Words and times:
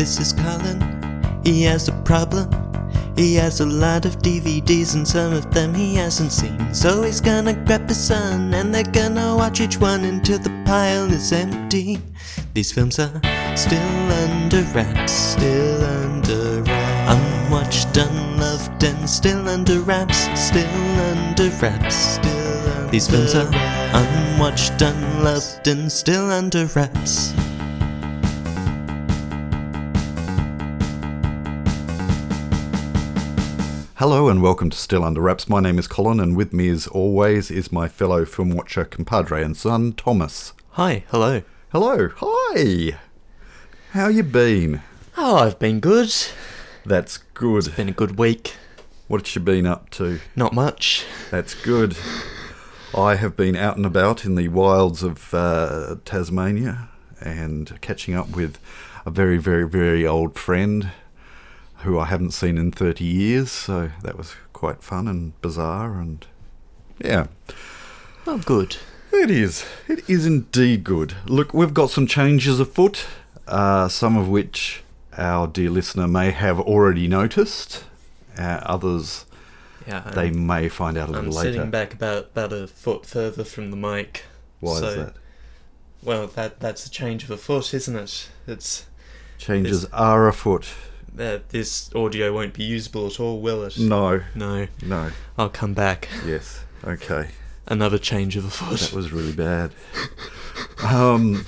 This 0.00 0.18
is 0.18 0.32
Colin. 0.32 0.80
He 1.44 1.62
has 1.64 1.88
a 1.88 1.92
problem. 2.08 2.48
He 3.16 3.34
has 3.34 3.60
a 3.60 3.66
lot 3.66 4.06
of 4.06 4.16
DVDs 4.22 4.94
and 4.94 5.06
some 5.06 5.34
of 5.34 5.52
them 5.52 5.74
he 5.74 5.94
hasn't 5.96 6.32
seen. 6.32 6.72
So 6.72 7.02
he's 7.02 7.20
gonna 7.20 7.52
grab 7.52 7.86
his 7.86 8.02
son 8.02 8.54
and 8.54 8.74
they're 8.74 8.82
gonna 8.82 9.36
watch 9.36 9.60
each 9.60 9.78
one 9.78 10.04
until 10.04 10.38
the 10.38 10.48
pile 10.64 11.12
is 11.12 11.32
empty. 11.32 12.00
These 12.54 12.72
films 12.72 12.98
are 12.98 13.12
still 13.54 14.12
under 14.24 14.62
wraps, 14.72 15.12
still 15.12 15.84
under 15.84 16.62
wraps. 16.62 17.12
Unwatched, 17.12 17.94
unloved, 17.98 18.82
and 18.82 19.06
still 19.06 19.46
under 19.50 19.80
wraps, 19.80 20.30
still 20.34 21.00
under 21.10 21.50
wraps, 21.60 21.94
still 21.94 22.68
under 22.70 22.90
These 22.90 23.06
films 23.06 23.34
are 23.34 23.50
unwatched, 23.92 24.80
unloved, 24.80 25.68
and 25.68 25.92
still 25.92 26.30
under 26.30 26.64
wraps. 26.74 27.34
Hello 34.00 34.30
and 34.30 34.40
welcome 34.40 34.70
to 34.70 34.78
Still 34.78 35.04
Under 35.04 35.20
Wraps. 35.20 35.46
My 35.46 35.60
name 35.60 35.78
is 35.78 35.86
Colin, 35.86 36.20
and 36.20 36.34
with 36.34 36.54
me, 36.54 36.70
as 36.70 36.86
always, 36.86 37.50
is 37.50 37.70
my 37.70 37.86
fellow 37.86 38.24
film 38.24 38.48
watcher, 38.48 38.86
compadre, 38.86 39.42
and 39.44 39.54
son 39.54 39.92
Thomas. 39.92 40.54
Hi, 40.70 41.04
hello. 41.08 41.42
Hello, 41.68 42.08
hi. 42.16 42.96
How 43.90 44.08
you 44.08 44.22
been? 44.22 44.80
Oh, 45.18 45.36
I've 45.36 45.58
been 45.58 45.80
good. 45.80 46.10
That's 46.86 47.18
good. 47.18 47.76
Been 47.76 47.90
a 47.90 47.92
good 47.92 48.18
week. 48.18 48.54
What 49.06 49.34
you 49.34 49.42
been 49.42 49.66
up 49.66 49.90
to? 49.90 50.20
Not 50.34 50.54
much. 50.54 51.04
That's 51.30 51.52
good. 51.52 51.94
I 52.96 53.16
have 53.16 53.36
been 53.36 53.54
out 53.54 53.76
and 53.76 53.84
about 53.84 54.24
in 54.24 54.34
the 54.34 54.48
wilds 54.48 55.02
of 55.02 55.34
uh, 55.34 55.96
Tasmania 56.06 56.88
and 57.20 57.78
catching 57.82 58.14
up 58.14 58.30
with 58.30 58.58
a 59.04 59.10
very, 59.10 59.36
very, 59.36 59.68
very 59.68 60.06
old 60.06 60.38
friend 60.38 60.90
who 61.82 61.98
I 61.98 62.06
haven't 62.06 62.32
seen 62.32 62.58
in 62.58 62.72
30 62.72 63.04
years. 63.04 63.50
So 63.50 63.90
that 64.02 64.16
was 64.16 64.34
quite 64.52 64.82
fun 64.82 65.08
and 65.08 65.40
bizarre. 65.40 65.98
And 66.00 66.26
yeah, 67.02 67.26
Oh, 68.26 68.38
good. 68.38 68.76
it 69.12 69.30
is. 69.30 69.64
It 69.88 70.08
is 70.08 70.26
indeed 70.26 70.84
good. 70.84 71.14
Look, 71.26 71.52
we've 71.54 71.74
got 71.74 71.90
some 71.90 72.06
changes 72.06 72.60
afoot, 72.60 73.06
uh, 73.48 73.88
some 73.88 74.16
of 74.16 74.28
which 74.28 74.82
our 75.16 75.46
dear 75.46 75.70
listener 75.70 76.06
may 76.06 76.30
have 76.30 76.60
already 76.60 77.08
noticed. 77.08 77.84
Uh, 78.38 78.60
others 78.62 79.26
Yeah. 79.86 80.08
they 80.14 80.30
may 80.30 80.68
find 80.68 80.96
out 80.96 81.08
a 81.08 81.12
I'm 81.18 81.26
little 81.26 81.32
later. 81.42 81.52
sitting 81.54 81.70
back 81.70 81.92
about 81.94 82.26
about 82.32 82.52
a 82.52 82.66
foot 82.68 83.04
further 83.04 83.42
from 83.44 83.70
the 83.70 83.76
mic. 83.76 84.24
Why 84.60 84.78
so, 84.78 84.86
is 84.86 84.96
that? 84.96 85.14
Well, 86.02 86.26
that 86.28 86.60
that's 86.60 86.86
a 86.86 86.90
change 86.90 87.24
of 87.24 87.30
a 87.30 87.36
foot, 87.36 87.74
isn't 87.74 87.96
it? 87.96 88.28
It's 88.46 88.86
Changes 89.38 89.84
are 89.86 90.28
afoot. 90.28 90.66
Uh, 91.18 91.38
this 91.48 91.94
audio 91.94 92.32
won't 92.32 92.54
be 92.54 92.64
usable 92.64 93.06
at 93.06 93.18
all, 93.20 93.40
will 93.40 93.64
it? 93.64 93.78
No, 93.78 94.22
No. 94.34 94.66
no. 94.84 95.10
I'll 95.38 95.48
come 95.50 95.74
back. 95.74 96.08
Yes. 96.26 96.64
Okay. 96.84 97.28
Another 97.66 97.98
change 97.98 98.36
of 98.36 98.44
a 98.44 98.50
foot. 98.50 98.80
That 98.80 98.92
was 98.92 99.12
really 99.12 99.32
bad. 99.32 99.72
um, 100.82 101.44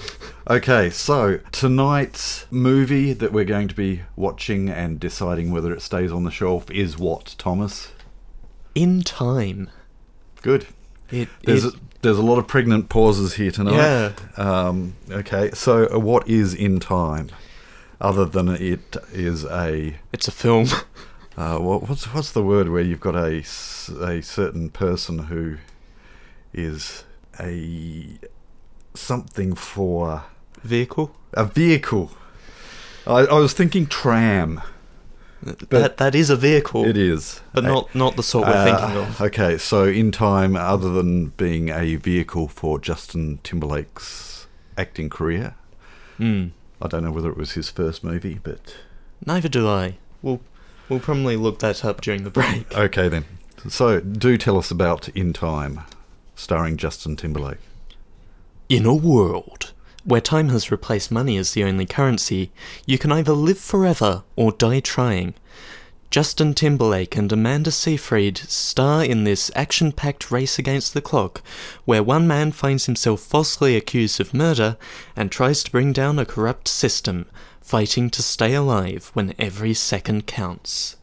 okay, 0.49 0.91
so 0.91 1.39
tonight's 1.51 2.47
movie 2.51 3.13
that 3.13 3.33
we're 3.33 3.45
going 3.45 3.69
to 3.69 3.75
be 3.75 4.03
watching 4.17 4.69
and 4.69 5.01
deciding 5.01 5.51
whether 5.51 5.73
it 5.73 5.83
stays 5.83 6.13
on 6.13 6.25
the 6.25 6.31
shelf 6.31 6.71
is 6.71 6.99
what, 6.99 7.35
Thomas? 7.39 7.93
In 8.75 9.03
time. 9.03 9.71
Good. 10.43 10.67
It, 11.11 11.29
There's 11.45 11.65
it 11.65 11.75
a, 11.75 11.79
there's 12.03 12.19
a 12.19 12.23
lot 12.23 12.39
of 12.39 12.47
pregnant 12.47 12.89
pauses 12.89 13.35
here 13.35 13.51
tonight. 13.51 13.75
yeah. 13.77 14.13
Um, 14.37 14.95
okay, 15.11 15.51
so 15.53 15.89
uh, 15.93 15.99
what 15.99 16.29
is 16.29 16.55
in 16.55 16.81
time? 16.81 17.31
Other 18.03 18.25
than 18.25 18.49
it 18.49 18.97
is 19.13 19.45
a 19.45 19.95
It's 20.13 20.27
a 20.27 20.33
film. 20.33 20.67
uh, 21.37 21.59
what, 21.59 21.89
what's 21.89 22.13
what's 22.13 22.33
the 22.33 22.43
word 22.43 22.69
where 22.69 22.83
you've 22.83 23.01
got 23.01 23.15
a 23.15 23.39
a 24.01 24.21
certain 24.23 24.71
person 24.71 25.21
who 25.31 25.59
is 26.53 27.05
a 27.39 28.19
something 28.95 29.55
for 29.55 30.25
Vehicle. 30.65 31.15
a 31.33 31.45
vehicle. 31.45 32.11
I, 33.07 33.21
I 33.21 33.39
was 33.39 33.53
thinking 33.53 33.87
tram. 33.87 34.61
that 35.43 35.97
that 35.99 36.15
is 36.15 36.29
a 36.29 36.37
vehicle. 36.37 36.85
It 36.85 36.97
is, 36.97 37.41
But 37.53 37.63
not 37.65 37.95
not 37.95 38.17
the 38.17 38.23
sort 38.25 38.49
we're 38.49 38.55
uh, 38.55 38.65
thinking 38.65 38.97
of. 39.03 39.21
Okay, 39.21 39.59
so 39.59 39.85
in 39.85 40.11
time, 40.13 40.57
other 40.57 40.89
than 40.91 41.29
being 41.37 41.69
a 41.71 41.97
vehicle 41.97 42.49
for 42.49 42.79
Justin 42.81 43.39
Timberlake's 43.45 44.47
acting 44.77 45.09
career, 45.09 45.55
Hmm. 46.19 46.49
I 46.83 46.89
don't 46.89 47.05
know 47.05 47.13
whether 47.13 47.31
it 47.31 47.37
was 47.37 47.53
his 47.53 47.71
first 47.71 48.03
movie, 48.03 48.41
but 48.43 48.77
Neither 49.25 49.49
do 49.49 49.69
I. 49.69 49.99
We'll 50.21 50.41
we'll 50.89 51.01
probably 51.01 51.37
look 51.37 51.61
that 51.61 51.85
up 51.85 52.01
during 52.01 52.25
the 52.25 52.31
break. 52.31 52.75
okay 52.77 53.09
then. 53.09 53.25
So 53.69 54.01
do 54.01 54.37
tell 54.37 54.59
us 54.59 54.73
about 54.73 55.09
In 55.11 55.33
Time, 55.33 55.83
starring 56.35 56.77
Justin 56.77 57.15
Timberlake. 57.15 57.61
In 58.69 58.85
a 58.85 58.95
world 58.95 59.73
where 60.05 60.21
time 60.21 60.49
has 60.49 60.73
replaced 60.73 61.13
money 61.13 61.37
as 61.37 61.53
the 61.53 61.63
only 61.63 61.87
currency, 61.87 62.51
you 62.85 62.99
can 62.99 63.13
either 63.13 63.33
live 63.33 63.59
forever 63.59 64.25
or 64.35 64.51
die 64.51 64.81
trying. 64.81 65.35
Justin 66.13 66.53
Timberlake 66.53 67.17
and 67.17 67.33
Amanda 67.33 67.71
Seyfried 67.71 68.37
star 68.37 69.03
in 69.03 69.25
this 69.25 69.51
action 69.55 69.93
packed 69.93 70.31
race 70.31 70.59
against 70.59 70.93
the 70.93 71.01
clock, 71.01 71.41
where 71.87 72.03
one 72.03 72.27
man 72.29 72.53
finds 72.53 72.85
himself 72.85 73.23
falsely 73.23 73.77
accused 73.77 74.21
of 74.21 74.35
murder 74.35 74.77
and 75.17 75.33
tries 75.33 75.65
to 75.65 75.71
bring 75.71 75.91
down 75.91 76.19
a 76.19 76.27
corrupt 76.27 76.69
system, 76.69 77.25
fighting 77.63 78.11
to 78.11 78.23
stay 78.23 78.53
alive 78.53 79.11
when 79.15 79.33
every 79.39 79.73
second 79.73 80.27
counts. 80.27 80.97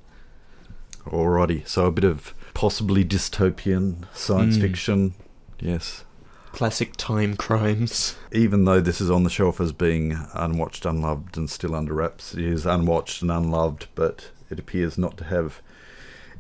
Alrighty, 1.08 1.68
so 1.68 1.88
a 1.88 1.92
bit 1.92 2.04
of 2.04 2.36
possibly 2.54 3.04
dystopian 3.04 4.06
science 4.14 4.58
Mm. 4.58 4.62
fiction. 4.62 5.14
Yes. 5.60 6.04
Classic 6.52 6.96
time 6.98 7.36
crimes. 7.36 8.16
Even 8.32 8.66
though 8.66 8.80
this 8.80 9.02
is 9.02 9.10
on 9.10 9.24
the 9.24 9.32
shelf 9.32 9.60
as 9.60 9.72
being 9.72 10.16
unwatched, 10.36 10.86
unloved, 10.86 11.36
and 11.36 11.50
still 11.50 11.74
under 11.74 11.96
wraps, 11.96 12.36
it 12.36 12.44
is 12.46 12.68
unwatched 12.68 13.24
and 13.24 13.32
unloved, 13.32 13.88
but 13.96 14.30
it 14.50 14.60
appears 14.60 14.98
not 14.98 15.18
to 15.18 15.26
have 15.26 15.62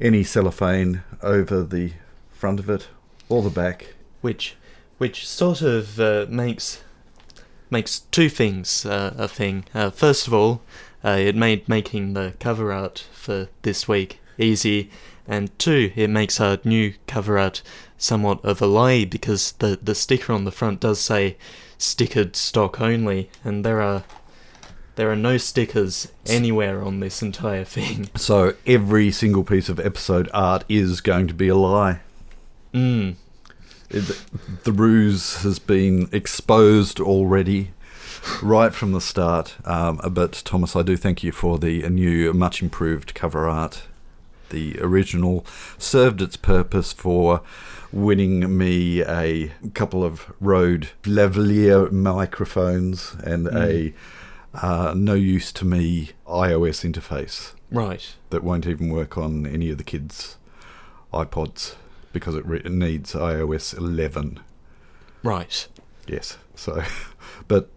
any 0.02 0.24
cellophane 0.24 1.03
over 1.22 1.64
the 1.64 1.94
front 2.31 2.59
of 2.59 2.70
it 2.70 2.88
or 3.28 3.42
the 3.42 3.50
back. 3.50 3.94
which 4.22 4.56
which 4.97 5.28
sort 5.28 5.62
of 5.62 6.00
uh, 6.00 6.25
makes 6.30 6.84
makes 7.70 8.02
two 8.12 8.30
things 8.30 8.86
uh, 8.86 9.14
a 9.18 9.28
thing. 9.28 9.64
Uh, 9.74 9.90
first 9.90 10.28
of 10.28 10.34
all, 10.34 10.62
uh, 11.03 11.09
it 11.12 11.36
made 11.36 11.70
making 11.70 12.14
the 12.14 12.34
cover 12.40 12.74
art 12.74 13.06
for 13.14 13.47
this 13.62 13.88
week 13.88 14.20
easy, 14.38 14.90
and 15.28 15.58
two, 15.59 15.91
it 15.96 16.09
makes 16.09 16.40
our 16.41 16.58
new 16.64 16.94
cover 17.08 17.38
art 17.38 17.62
somewhat 17.97 18.44
of 18.44 18.62
a 18.62 18.66
lie 18.68 19.06
because 19.06 19.53
the 19.53 19.80
the 19.81 19.96
sticker 19.96 20.34
on 20.34 20.46
the 20.46 20.52
front 20.52 20.80
does 20.80 21.00
say 21.00 21.38
stickered 21.78 22.36
stock 22.36 22.81
only, 22.81 23.30
and 23.44 23.64
there 23.64 23.81
are 23.81 24.03
there 25.00 25.10
are 25.10 25.16
no 25.16 25.38
stickers 25.38 26.12
anywhere 26.26 26.84
on 26.84 27.00
this 27.00 27.22
entire 27.22 27.64
thing. 27.64 28.10
So 28.18 28.54
every 28.68 29.12
single 29.12 29.46
piece 29.46 29.70
of 29.70 29.80
episode 29.80 30.30
art 30.34 30.66
is 30.68 31.00
going 31.00 31.28
to 31.30 31.34
be 31.34 31.48
a 31.48 31.56
lie. 31.56 32.02
Mm. 32.74 33.16
It, 33.90 34.22
the 34.66 34.74
ruse 34.74 35.42
has 35.44 35.58
been 35.58 36.09
exposed 36.12 37.00
already, 37.00 37.72
right 38.44 38.74
from 38.74 38.92
the 38.92 39.00
start. 39.00 39.56
Um, 39.64 40.02
but 40.12 40.42
Thomas, 40.44 40.76
I 40.76 40.82
do 40.82 40.98
thank 40.98 41.24
you 41.24 41.32
for 41.32 41.58
the 41.58 41.88
new, 41.88 42.34
much 42.34 42.62
improved 42.62 43.16
cover 43.16 43.48
art. 43.48 43.84
The 44.50 44.82
original 44.82 45.46
served 45.78 46.22
its 46.22 46.36
purpose 46.36 46.92
for 46.92 47.42
winning 47.94 48.58
me 48.58 49.02
a 49.02 49.54
couple 49.74 50.04
of 50.04 50.34
Rode 50.42 50.90
lavalier 51.04 51.90
microphones 51.90 53.16
and 53.24 53.48
a 53.48 53.94
uh, 54.54 54.94
no 54.96 55.14
use 55.14 55.52
to 55.54 55.66
me 55.66 56.12
iOS 56.28 56.84
interface 56.90 57.53
Right. 57.72 58.16
that 58.32 58.44
won't 58.44 58.66
even 58.68 58.90
work 58.90 59.18
on 59.18 59.46
any 59.46 59.70
of 59.70 59.78
the 59.78 59.84
kids' 59.84 60.38
iPods 61.14 61.76
because 62.14 62.35
it, 62.35 62.46
re- 62.46 62.62
it 62.64 62.72
needs 62.72 63.14
iOS 63.14 63.78
11. 63.78 64.40
Right. 65.23 65.68
Yes. 66.08 66.38
So, 66.56 66.84
but 67.47 67.70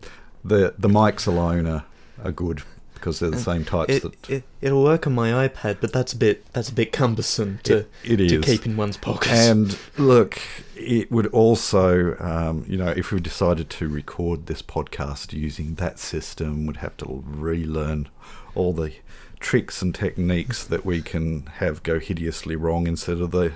the 0.44 0.74
the 0.78 0.88
mics 0.88 1.26
alone 1.26 1.66
are, 1.66 1.84
are 2.24 2.32
good 2.32 2.62
because 3.02 3.18
they're 3.18 3.30
the 3.32 3.36
same 3.38 3.64
types 3.64 3.92
It, 3.96 4.02
that 4.02 4.30
it 4.30 4.44
it'll 4.60 4.84
work 4.84 5.08
on 5.08 5.12
my 5.12 5.48
iPad, 5.48 5.78
but 5.80 5.92
that's 5.92 6.12
a 6.12 6.16
bit 6.16 6.44
that's 6.52 6.68
a 6.68 6.72
bit 6.72 6.92
cumbersome 6.92 7.58
to 7.64 7.78
It- 8.04 8.20
it 8.20 8.28
to 8.28 8.38
is. 8.38 8.44
keep 8.44 8.64
in 8.64 8.76
one's 8.76 8.96
pocket. 8.96 9.32
And 9.32 9.76
look, 9.98 10.40
it 10.76 11.10
would 11.10 11.26
also, 11.26 12.16
um, 12.20 12.64
you 12.68 12.76
know, 12.76 12.90
if 12.96 13.10
we 13.10 13.18
decided 13.18 13.68
to 13.70 13.88
record 13.88 14.46
this 14.46 14.62
podcast 14.62 15.32
using 15.32 15.74
that 15.74 15.98
system, 15.98 16.64
we'd 16.66 16.76
have 16.76 16.96
to 16.98 17.24
relearn 17.26 18.08
all 18.54 18.72
the 18.72 18.92
tricks 19.40 19.82
and 19.82 19.92
techniques 19.92 20.62
that 20.64 20.86
we 20.86 21.02
can 21.02 21.46
have 21.56 21.82
go 21.82 21.98
hideously 21.98 22.54
wrong 22.54 22.86
instead 22.86 23.20
of 23.20 23.32
the 23.32 23.52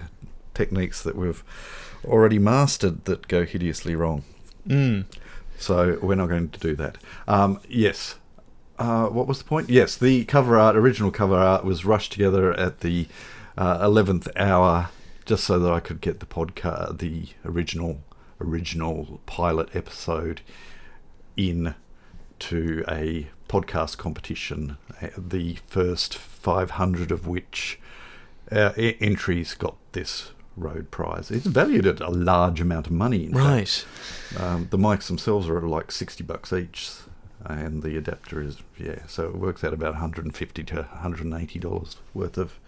techniques 0.54 1.02
that 1.04 1.14
we've 1.14 1.44
already 2.04 2.40
mastered 2.40 3.04
that 3.04 3.28
go 3.28 3.44
hideously 3.44 3.94
wrong. 3.94 4.24
mm, 4.66 5.04
So 5.58 5.98
we're 6.02 6.16
not 6.16 6.28
going 6.28 6.48
to 6.48 6.58
do 6.58 6.74
that. 6.76 6.98
Um, 7.28 7.60
yes, 7.68 8.16
uh, 8.78 9.06
what 9.08 9.26
was 9.26 9.38
the 9.38 9.44
point? 9.44 9.68
Yes, 9.70 9.96
the 9.96 10.24
cover 10.24 10.58
art, 10.58 10.76
original 10.76 11.10
cover 11.10 11.36
art, 11.36 11.64
was 11.64 11.84
rushed 11.84 12.12
together 12.12 12.52
at 12.58 12.80
the 12.80 13.06
uh, 13.56 13.78
eleventh 13.82 14.28
hour, 14.36 14.88
just 15.24 15.44
so 15.44 15.58
that 15.58 15.72
I 15.72 15.80
could 15.80 16.00
get 16.00 16.20
the 16.20 16.26
podcast, 16.26 16.98
the 16.98 17.26
original, 17.44 18.02
original 18.40 19.20
pilot 19.26 19.74
episode, 19.74 20.40
in 21.36 21.74
to 22.38 22.84
a 22.88 23.28
podcast 23.48 23.96
competition. 23.96 24.76
uh, 25.00 25.08
The 25.16 25.58
first 25.66 26.16
five 26.16 26.72
hundred 26.72 27.10
of 27.10 27.26
which 27.26 27.78
uh, 28.52 28.72
e- 28.76 28.96
entries 29.00 29.54
got 29.54 29.76
this 29.92 30.32
Rode 30.58 30.90
prize. 30.90 31.30
It's 31.30 31.44
valued 31.46 31.84
at 31.86 32.00
a 32.00 32.08
large 32.08 32.62
amount 32.62 32.86
of 32.86 32.92
money. 32.92 33.26
In 33.26 33.34
fact. 33.34 33.44
Right. 33.44 34.42
Um, 34.42 34.68
the 34.70 34.78
mics 34.78 35.06
themselves 35.06 35.50
are 35.50 35.60
like 35.60 35.92
sixty 35.92 36.24
bucks 36.24 36.50
each, 36.50 36.90
and 37.48 37.82
the 37.82 37.96
adapter 37.96 38.40
is 38.42 38.58
yeah. 38.78 39.00
So 39.06 39.26
it 39.28 39.36
works 39.36 39.62
out 39.64 39.72
about 39.72 39.92
one 39.92 40.00
hundred 40.00 40.24
and 40.24 40.34
fifty 40.36 40.62
to 40.64 40.74
one 40.76 40.84
hundred 40.84 41.24
and 41.26 41.34
eighty 41.34 41.58
dollars 41.58 41.96
worth 42.14 42.36
of 42.38 42.58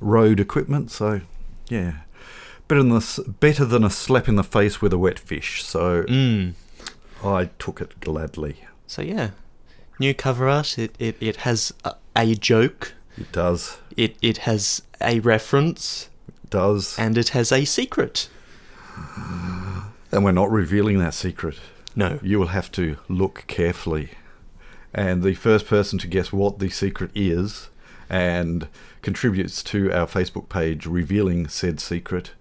Rode 0.00 0.40
equipment. 0.40 0.90
So 0.90 1.20
yeah, 1.68 1.92
better 2.68 2.82
than 2.82 2.92
a, 2.92 3.30
better 3.30 3.64
than 3.64 3.84
a 3.84 3.90
slap 3.90 4.28
in 4.28 4.36
the 4.36 4.44
face 4.44 4.80
with 4.82 4.92
a 4.92 4.98
wet 4.98 5.18
fish. 5.18 5.62
So 5.64 6.02
Mm. 6.04 6.54
I 7.24 7.50
took 7.58 7.80
it 7.80 8.00
gladly. 8.00 8.56
So 8.86 9.02
yeah, 9.02 9.30
new 9.98 10.12
cover 10.14 10.48
art. 10.48 10.78
It 10.78 10.94
it, 10.98 11.16
it 11.20 11.36
has 11.36 11.72
a, 11.84 11.94
a 12.16 12.34
joke. 12.34 12.94
It 13.18 13.30
does, 13.32 13.78
It 13.96 14.16
it 14.22 14.38
has 14.38 14.82
a 15.00 15.20
reference, 15.20 16.08
it 16.28 16.50
does, 16.50 16.98
and 16.98 17.18
it 17.18 17.28
has 17.30 17.52
a 17.52 17.64
secret. 17.66 18.28
and 20.10 20.24
we're 20.24 20.32
not 20.32 20.50
revealing 20.50 20.98
that 20.98 21.14
secret. 21.14 21.58
No. 21.94 22.18
You 22.22 22.38
will 22.38 22.48
have 22.48 22.70
to 22.72 22.96
look 23.08 23.44
carefully. 23.46 24.10
And 24.94 25.22
the 25.22 25.34
first 25.34 25.66
person 25.66 25.98
to 26.00 26.06
guess 26.06 26.32
what 26.32 26.58
the 26.58 26.68
secret 26.68 27.10
is 27.14 27.70
and 28.10 28.68
contributes 29.00 29.62
to 29.62 29.90
our 29.92 30.06
Facebook 30.06 30.48
page 30.48 30.86
revealing 30.86 31.48
said 31.48 31.80
secret 31.80 32.32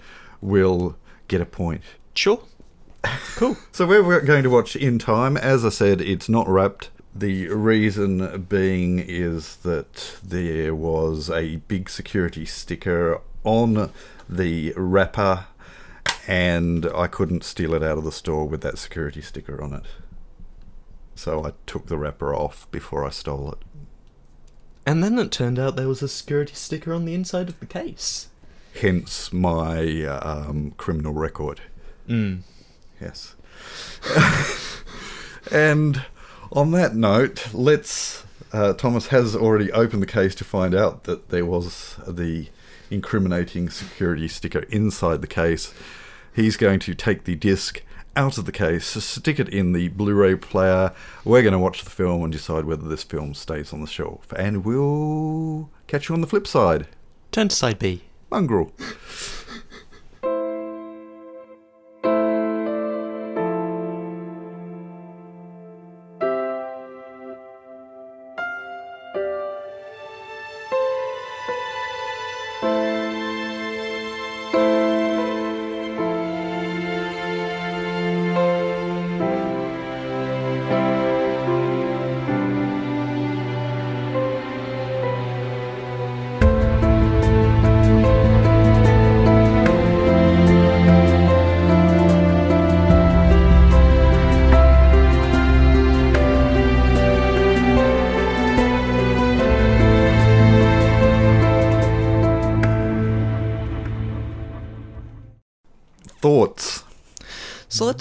will 0.42 0.98
get 1.28 1.42
a 1.42 1.46
point. 1.46 1.82
Sure. 2.14 2.42
Cool. 3.36 3.58
So 3.72 3.88
we're 3.88 4.22
going 4.22 4.44
to 4.44 4.50
watch 4.50 4.76
In 4.76 5.00
Time. 5.00 5.38
As 5.38 5.66
I 5.66 5.70
said, 5.70 6.02
it's 6.02 6.30
not 6.30 6.48
wrapped. 6.48 6.90
The 7.16 7.48
reason 7.48 8.44
being 8.44 9.00
is 9.00 9.56
that 9.58 10.20
there 10.24 10.76
was 10.76 11.30
a 11.30 11.58
big 11.68 11.90
security 11.90 12.46
sticker 12.46 13.22
on 13.44 13.92
the 14.30 14.74
wrapper 14.76 15.46
and 16.32 16.86
I 16.96 17.08
couldn't 17.08 17.44
steal 17.44 17.74
it 17.74 17.84
out 17.84 17.98
of 17.98 18.06
the 18.06 18.12
store 18.12 18.48
with 18.48 18.62
that 18.62 18.78
security 18.78 19.22
sticker 19.22 19.62
on 19.62 19.74
it. 19.74 19.84
So 21.14 21.46
I 21.46 21.52
took 21.66 21.88
the 21.88 21.98
wrapper 21.98 22.34
off 22.34 22.72
before 22.72 23.06
I 23.06 23.10
stole 23.10 23.52
it. 23.52 23.58
And 24.86 25.04
then 25.04 25.20
it 25.20 25.30
turned 25.30 25.60
out 25.60 25.76
there 25.76 25.90
was 25.90 26.02
a 26.02 26.08
security 26.08 26.54
sticker 26.54 26.94
on 26.94 27.04
the 27.04 27.14
inside 27.14 27.50
of 27.50 27.60
the 27.60 27.66
case. 27.66 28.30
Hence 28.80 29.34
my 29.34 30.06
um, 30.06 30.72
criminal 30.78 31.12
record. 31.12 31.60
Mm. 32.08 32.44
Yes. 33.02 33.36
and 35.52 36.06
on 36.54 36.72
that 36.72 36.96
note, 36.96 37.54
let's. 37.54 38.24
Uh, 38.54 38.72
Thomas 38.72 39.08
has 39.08 39.36
already 39.36 39.70
opened 39.74 40.02
the 40.02 40.08
case 40.08 40.34
to 40.36 40.46
find 40.46 40.74
out 40.74 41.04
that 41.04 41.28
there 41.28 41.46
was 41.46 41.98
the 42.08 42.48
incriminating 42.90 43.70
security 43.70 44.30
sticker 44.30 44.60
inside 44.70 45.20
the 45.20 45.28
case. 45.28 45.74
He's 46.34 46.58
going 46.58 46.80
to 46.80 46.96
take 46.96 47.26
the 47.26 47.36
disc 47.36 47.82
out 48.16 48.38
of 48.38 48.46
the 48.46 48.52
case, 48.52 48.86
stick 48.86 49.40
it 49.40 49.50
in 49.50 49.72
the 49.72 49.88
Blu 49.90 50.14
ray 50.14 50.36
player. 50.36 50.94
We're 51.24 51.42
going 51.42 51.54
to 51.54 51.60
watch 51.60 51.84
the 51.84 51.90
film 51.90 52.24
and 52.24 52.32
decide 52.32 52.66
whether 52.66 52.88
this 52.88 53.04
film 53.04 53.34
stays 53.34 53.72
on 53.74 53.82
the 53.82 53.88
shelf. 53.88 54.32
And 54.34 54.66
we'll 54.66 55.70
catch 55.88 56.10
you 56.10 56.16
on 56.16 56.22
the 56.22 56.28
flip 56.28 56.48
side. 56.48 56.88
Turn 57.32 57.48
to 57.48 57.56
side 57.56 57.80
B. 57.80 58.04
Mongrel. 58.30 58.72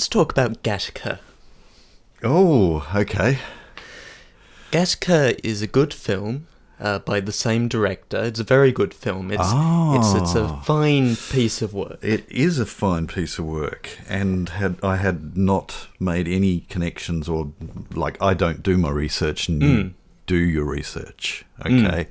Let's 0.00 0.08
talk 0.08 0.32
about 0.32 0.62
Gattaca. 0.62 1.18
Oh, 2.24 2.88
okay. 2.94 3.36
Gattaca 4.72 5.38
is 5.44 5.60
a 5.60 5.66
good 5.66 5.92
film 5.92 6.46
uh, 6.80 7.00
by 7.00 7.20
the 7.20 7.32
same 7.32 7.68
director. 7.68 8.24
It's 8.24 8.40
a 8.40 8.44
very 8.44 8.72
good 8.72 8.94
film. 8.94 9.30
It's 9.30 9.42
it's 9.44 10.14
it's 10.22 10.34
a 10.34 10.44
Ah. 10.44 10.60
fine 10.62 11.16
piece 11.16 11.60
of 11.60 11.74
work. 11.74 11.98
It 12.00 12.24
is 12.30 12.58
a 12.58 12.64
fine 12.64 13.08
piece 13.08 13.38
of 13.38 13.44
work, 13.44 13.90
and 14.08 14.48
had 14.48 14.76
I 14.82 14.96
had 14.96 15.36
not 15.36 15.88
made 15.98 16.26
any 16.28 16.60
connections 16.70 17.28
or 17.28 17.52
like 17.94 18.16
I 18.22 18.32
don't 18.32 18.62
do 18.62 18.78
my 18.78 18.88
research, 18.90 19.50
and 19.50 19.62
you 19.62 19.90
do 20.26 20.36
your 20.36 20.64
research, 20.64 21.44
okay? 21.66 22.08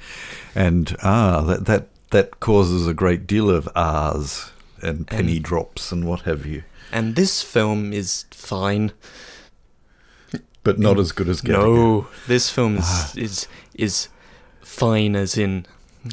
And 0.54 0.96
ah, 1.02 1.42
that 1.42 1.66
that 1.66 1.88
that 2.12 2.40
causes 2.40 2.86
a 2.88 2.94
great 2.94 3.26
deal 3.26 3.50
of 3.50 3.68
ahs 3.76 4.52
and 4.84 5.08
penny 5.08 5.40
drops 5.40 5.92
and 5.92 6.06
what 6.06 6.22
have 6.22 6.46
you, 6.46 6.62
And 6.92 7.16
this 7.16 7.42
film 7.42 7.94
is 7.94 8.26
fine. 8.32 8.92
but 10.64 10.80
not 10.80 11.00
as 11.00 11.12
good 11.12 11.30
as 11.30 11.42
Gattaca. 11.42 11.52
No, 11.52 12.08
this 12.28 12.50
film 12.50 12.78
is 12.78 13.16
is 13.16 13.48
is 13.74 14.08
fine 14.62 15.16
as 15.16 15.38
in 15.38 15.66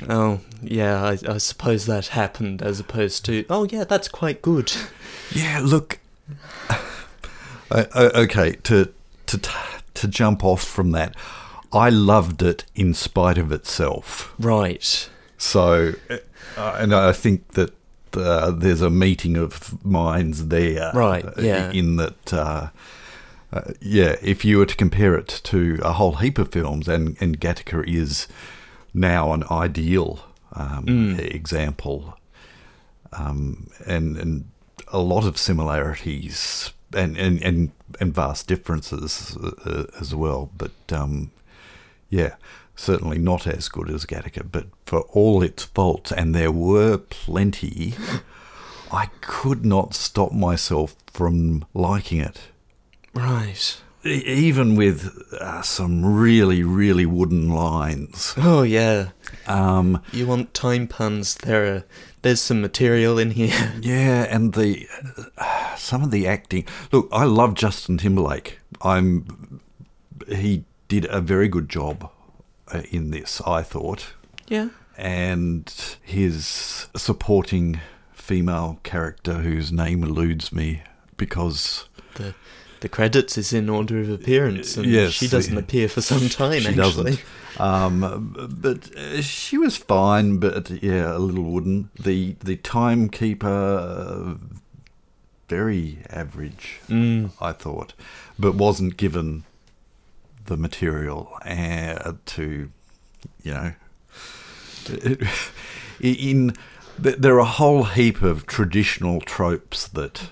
oh 0.09 0.41
yeah, 0.63 1.03
I, 1.03 1.35
I 1.35 1.39
suppose 1.39 1.87
that 1.87 2.09
happened 2.09 2.63
as 2.63 2.81
opposed 2.81 3.25
to 3.27 3.45
oh 3.51 3.65
yeah, 3.71 3.85
that's 3.85 4.09
quite 4.09 4.43
good. 4.43 4.73
Yeah, 5.33 5.61
look. 5.63 5.99
I, 7.71 7.87
I, 7.95 8.05
okay, 8.23 8.53
to 8.65 8.93
to 9.27 9.41
to 9.95 10.09
jump 10.09 10.45
off 10.45 10.63
from 10.63 10.93
that, 10.93 11.15
I 11.73 11.89
loved 11.91 12.43
it 12.43 12.65
in 12.75 12.95
spite 12.95 13.39
of 13.39 13.51
itself. 13.53 14.35
Right. 14.39 15.09
So, 15.39 15.93
uh, 16.09 16.77
and 16.79 16.95
I 16.95 17.13
think 17.13 17.53
that 17.53 17.75
uh, 18.17 18.51
there's 18.51 18.83
a 18.83 18.91
meeting 18.91 19.37
of 19.37 19.85
minds 19.85 20.49
there, 20.49 20.91
Right, 20.95 21.25
uh, 21.25 21.33
yeah. 21.39 21.71
In 21.73 21.97
that, 21.97 22.33
uh, 22.33 22.69
uh, 23.53 23.61
yeah, 23.81 24.17
if 24.23 24.45
you 24.45 24.59
were 24.59 24.67
to 24.67 24.77
compare 24.77 25.15
it 25.15 25.41
to 25.45 25.79
a 25.83 25.93
whole 25.93 26.17
heap 26.17 26.39
of 26.39 26.51
films, 26.53 26.89
and 26.89 27.17
and 27.21 27.41
Gattaca 27.41 27.87
is 27.87 28.27
now 28.95 29.33
an 29.33 29.45
ideal 29.51 30.19
um, 30.53 30.85
Mm. 30.87 31.19
example, 31.35 32.17
um, 33.13 33.69
and 33.87 34.17
and 34.17 34.45
a 34.89 34.99
lot 34.99 35.25
of 35.25 35.37
similarities 35.39 36.73
and 36.95 37.17
and 37.19 37.43
and, 37.43 37.71
and 38.01 38.15
vast 38.15 38.47
differences 38.49 39.37
uh, 39.37 39.85
as 40.01 40.15
well, 40.15 40.51
but. 40.57 40.73
Um, 40.93 41.31
yeah, 42.09 42.37
certainly 42.77 43.19
not 43.19 43.47
as 43.47 43.69
good 43.69 43.91
as 43.91 44.05
Gattaca, 44.05 44.47
but 44.53 44.67
for 44.85 45.01
all 45.13 45.43
its 45.43 45.65
faults, 45.65 46.13
and 46.13 46.35
there 46.35 46.53
were 46.53 46.99
plenty, 46.99 47.95
I 48.93 49.07
could 49.21 49.65
not 49.65 49.95
stop 49.95 50.33
myself 50.33 50.95
from 51.13 51.65
liking 51.75 52.21
it. 52.21 52.39
Right. 53.15 53.81
E- 54.05 54.23
Even 54.27 54.77
with 54.77 55.11
uh, 55.41 55.63
some 55.63 56.05
really, 56.05 56.63
really 56.63 57.07
wooden 57.07 57.49
lines. 57.51 58.35
Oh 58.37 58.63
yeah. 58.63 59.09
Um, 59.47 60.01
You 60.13 60.27
want 60.27 60.55
time 60.55 60.87
puns? 60.87 61.35
There 61.37 61.65
are 61.75 61.85
there's 62.23 62.41
some 62.41 62.61
material 62.61 63.19
in 63.19 63.31
here. 63.33 63.73
yeah, 63.81 64.27
and 64.29 64.53
the 64.53 64.87
uh, 65.39 65.75
some 65.77 66.03
of 66.03 66.11
the 66.11 66.27
acting. 66.27 66.67
Look, 66.93 67.09
I 67.11 67.25
love 67.25 67.55
Justin 67.55 67.99
Timberlake. 67.99 68.59
I'm 68.83 69.61
he 70.29 70.65
did 70.89 71.07
a 71.11 71.21
very 71.21 71.49
good 71.49 71.69
job 71.69 72.11
in 72.91 73.11
this. 73.11 73.41
I 73.47 73.63
thought. 73.63 74.13
Yeah. 74.49 74.69
and 74.99 75.71
his 76.03 76.87
supporting 76.97 77.81
female 78.15 78.79
character 78.83 79.35
whose 79.43 79.71
name 79.73 80.03
eludes 80.05 80.53
me 80.53 80.83
because 81.17 81.89
The 82.15 82.35
the 82.81 82.89
credits 82.89 83.37
is 83.39 83.53
in 83.53 83.69
order 83.69 84.01
of 84.01 84.09
appearance, 84.11 84.77
and 84.77 84.87
Yes, 84.87 85.13
she 85.13 85.29
doesn't 85.29 85.55
the- 85.55 85.61
appear 85.61 85.89
for 85.89 86.01
some 86.03 86.29
time. 86.29 86.61
she 86.61 86.69
actually, 86.69 86.77
doesn't. 86.77 87.25
Um, 87.59 88.35
but 88.61 88.95
uh, 88.97 89.23
she 89.23 89.57
was 89.59 89.77
fine, 89.77 90.37
but 90.39 90.71
yeah, 90.83 91.17
a 91.17 91.19
little 91.19 91.45
wooden. 91.45 91.91
The 91.99 92.37
the 92.45 92.57
timekeeper, 92.57 93.49
uh, 93.49 94.35
very 95.49 95.99
average, 96.11 96.81
Mm. 96.89 97.31
I 97.41 97.53
thought, 97.53 97.95
but 98.39 98.55
wasn't 98.55 98.97
given 98.97 99.45
the 100.47 100.57
material 100.57 101.39
and 101.45 102.19
to, 102.27 102.71
you 103.43 103.53
know, 103.55 103.73
in 106.01 106.55
there 106.99 107.35
are 107.35 107.41
a 107.41 107.45
whole 107.45 107.85
heap 107.85 108.23
of 108.23 108.47
traditional 108.47 109.21
tropes 109.21 109.87
that 109.89 110.31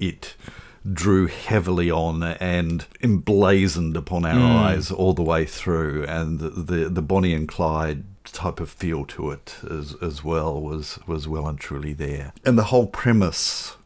it 0.00 0.34
drew 0.92 1.26
heavily 1.28 1.90
on 1.90 2.22
and 2.22 2.86
emblazoned 3.02 3.96
upon 3.96 4.24
our 4.26 4.34
Mm. 4.34 4.56
eyes 4.64 4.90
all 4.90 5.14
the 5.14 5.22
way 5.22 5.44
through 5.46 6.04
and 6.08 6.40
the, 6.40 6.50
the 6.50 6.88
the 6.88 7.02
Bonnie 7.02 7.32
and 7.32 7.46
Clyde 7.48 8.04
type 8.24 8.58
of 8.60 8.68
feel 8.70 9.04
to 9.06 9.30
it 9.30 9.56
as 9.70 9.94
as 10.02 10.24
well 10.24 10.60
was 10.60 10.98
was 11.06 11.28
well 11.28 11.46
and 11.46 11.58
truly 11.60 11.92
there 11.92 12.32
and 12.44 12.58
the 12.58 12.64
whole 12.64 12.86
premise 12.86 13.76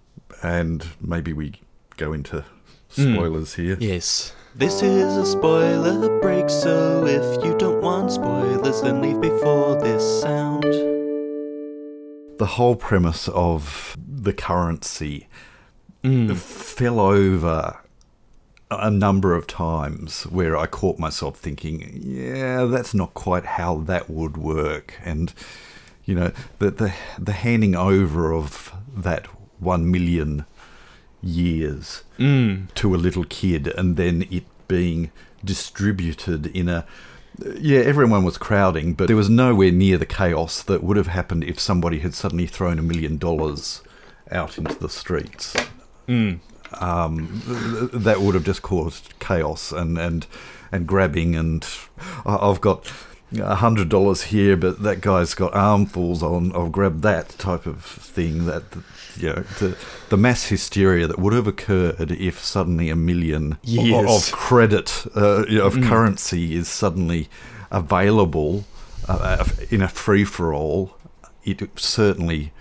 and 0.43 0.87
maybe 1.00 1.33
we 1.33 1.53
go 1.97 2.12
into 2.12 2.45
spoilers 2.88 3.55
here 3.55 3.77
Yes. 3.79 4.33
This 4.59 4.83
is 4.83 5.17
a 5.17 5.25
spoiler 5.25 6.19
break, 6.21 6.50
so 6.50 7.07
if 7.07 7.45
you 7.45 7.57
don't 7.59 7.81
want 7.81 8.11
spoilers, 8.11 8.83
then 8.83 9.00
leave 9.00 9.21
before 9.21 9.81
this 9.81 10.21
sound. 10.23 10.65
the 12.38 12.47
whole 12.47 12.77
premise 12.77 13.27
of 13.29 13.97
the 13.99 14.33
currency 14.33 15.27
Mm. 16.05 16.37
fell 16.37 17.00
over 17.00 17.79
a 18.71 18.91
number 18.93 19.35
of 19.35 19.49
times 19.49 20.23
where 20.25 20.57
I 20.57 20.67
caught 20.67 21.00
myself 21.00 21.37
thinking, 21.37 21.99
yeah, 22.00 22.65
that's 22.67 22.95
not 22.95 23.12
quite 23.15 23.45
how 23.45 23.79
that 23.79 24.09
would 24.09 24.37
work. 24.37 24.95
And, 25.05 25.35
you 26.05 26.15
know, 26.15 26.31
the, 26.61 26.71
the, 26.71 26.93
the 27.19 27.33
handing 27.33 27.75
over 27.75 28.33
of 28.33 28.73
that 28.97 29.27
one 29.59 29.91
million 29.91 30.45
years 31.22 32.02
Mm. 32.18 32.72
to 32.75 32.94
a 32.94 32.96
little 32.96 33.25
kid 33.25 33.68
and 33.76 33.96
then 33.96 34.26
it 34.30 34.44
being 34.68 35.10
distributed 35.44 36.46
in 36.48 36.68
a 36.68 36.84
yeah 37.58 37.80
everyone 37.80 38.25
was 38.25 38.37
crowding 38.38 38.94
but 38.94 39.06
there 39.06 39.16
was 39.16 39.28
nowhere 39.30 39.70
near 39.70 39.96
the 39.98 40.06
chaos 40.06 40.62
that 40.62 40.82
would 40.82 40.96
have 40.96 41.06
happened 41.06 41.44
if 41.44 41.58
somebody 41.60 42.00
had 42.00 42.14
suddenly 42.14 42.46
thrown 42.46 42.78
a 42.78 42.82
million 42.82 43.16
dollars 43.18 43.82
out 44.30 44.58
into 44.58 44.75
the 44.78 44.88
streets 44.88 45.54
Mm. 46.08 46.40
um, 46.80 47.42
th- 47.46 47.90
th- 47.92 48.02
that 48.04 48.20
would 48.20 48.34
have 48.34 48.44
just 48.44 48.62
caused 48.62 49.12
chaos 49.20 49.72
and 49.72 49.98
and 49.98 50.26
and 50.72 50.87
grabbing 50.87 51.34
and 51.37 51.66
I've 52.26 52.60
got 52.60 52.87
hundred 53.37 53.88
dollars 53.88 54.23
here, 54.23 54.56
but 54.56 54.82
that 54.82 55.00
guy's 55.00 55.35
got 55.35 55.54
armfuls 55.54 56.23
on. 56.23 56.52
I'll 56.54 56.68
grab 56.70 57.02
that 57.02 57.30
type 57.38 57.66
of 57.66 57.85
thing. 57.85 58.47
That 58.47 58.64
you 59.16 59.28
know, 59.28 59.42
the 59.58 59.76
the 60.08 60.16
mass 60.16 60.47
hysteria 60.47 61.06
that 61.06 61.18
would 61.18 61.32
have 61.35 61.47
occurred 61.47 62.11
if 62.12 62.42
suddenly 62.42 62.88
a 62.90 62.97
million 62.97 63.58
Yes. 63.62 64.28
of 64.30 64.32
credit 64.38 65.04
uh, 65.14 65.44
you 65.49 65.58
know, 65.58 65.66
of 65.66 65.75
currency 65.82 66.54
is 66.54 66.68
suddenly 66.68 67.28
available 67.70 68.64
uh, 69.08 69.44
in 69.70 69.82
a 69.82 69.88
free 69.88 70.25
for 70.25 70.54
all. 70.54 70.97
It 71.44 71.62
certainly 71.78 72.52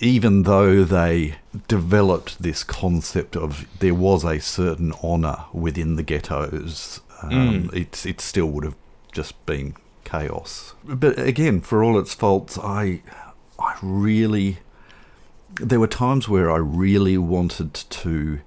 even 0.00 0.42
though 0.42 0.84
they 0.84 1.36
developed 1.68 2.42
this 2.42 2.64
concept 2.64 3.36
of 3.36 3.66
there 3.78 3.94
was 3.94 4.24
a 4.24 4.38
certain 4.40 4.92
honour 5.02 5.44
within 5.52 5.96
the 5.96 6.02
ghettos, 6.02 7.00
um, 7.22 7.70
it, 7.72 8.04
it 8.04 8.20
still 8.20 8.46
would 8.46 8.64
have 8.64 8.74
just 9.14 9.46
been 9.46 9.76
chaos. 10.04 10.74
But 10.84 11.18
again, 11.18 11.60
for 11.60 11.82
all 11.82 11.98
its 11.98 12.12
faults, 12.12 12.58
I, 12.58 13.02
I 13.58 13.76
really, 13.80 14.58
there 15.58 15.80
were 15.80 15.86
times 15.86 16.28
where 16.28 16.50
I 16.50 16.58
really 16.58 17.16
wanted 17.16 17.72
to 17.74 18.40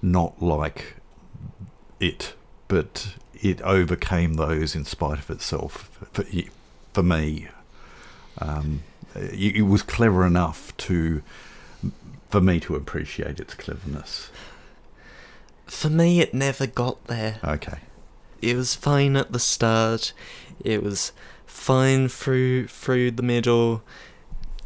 not 0.00 0.40
like 0.40 0.96
it, 1.98 2.34
but 2.68 3.14
it 3.34 3.60
overcame 3.62 4.34
those 4.34 4.76
in 4.76 4.84
spite 4.84 5.18
of 5.18 5.30
itself 5.30 5.90
for, 6.12 6.24
for 6.92 7.02
me. 7.02 7.48
Um, 8.38 8.82
it, 9.14 9.56
it 9.56 9.62
was 9.62 9.82
clever 9.82 10.24
enough 10.24 10.76
to 10.78 11.22
for 12.30 12.40
me 12.40 12.60
to 12.60 12.76
appreciate 12.76 13.40
its 13.40 13.54
cleverness. 13.54 14.30
For 15.66 15.90
me, 15.90 16.20
it 16.20 16.32
never 16.32 16.66
got 16.66 17.04
there. 17.06 17.40
Okay. 17.42 17.78
It 18.42 18.56
was 18.56 18.74
fine 18.74 19.16
at 19.16 19.32
the 19.32 19.38
start. 19.38 20.12
It 20.64 20.82
was 20.82 21.12
fine 21.46 22.08
through 22.08 22.68
through 22.68 23.12
the 23.12 23.22
middle. 23.22 23.82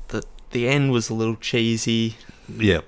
The 0.08 0.22
the 0.50 0.68
end 0.68 0.92
was 0.92 1.10
a 1.10 1.14
little 1.14 1.36
cheesy. 1.36 2.16
Yeah. 2.48 2.80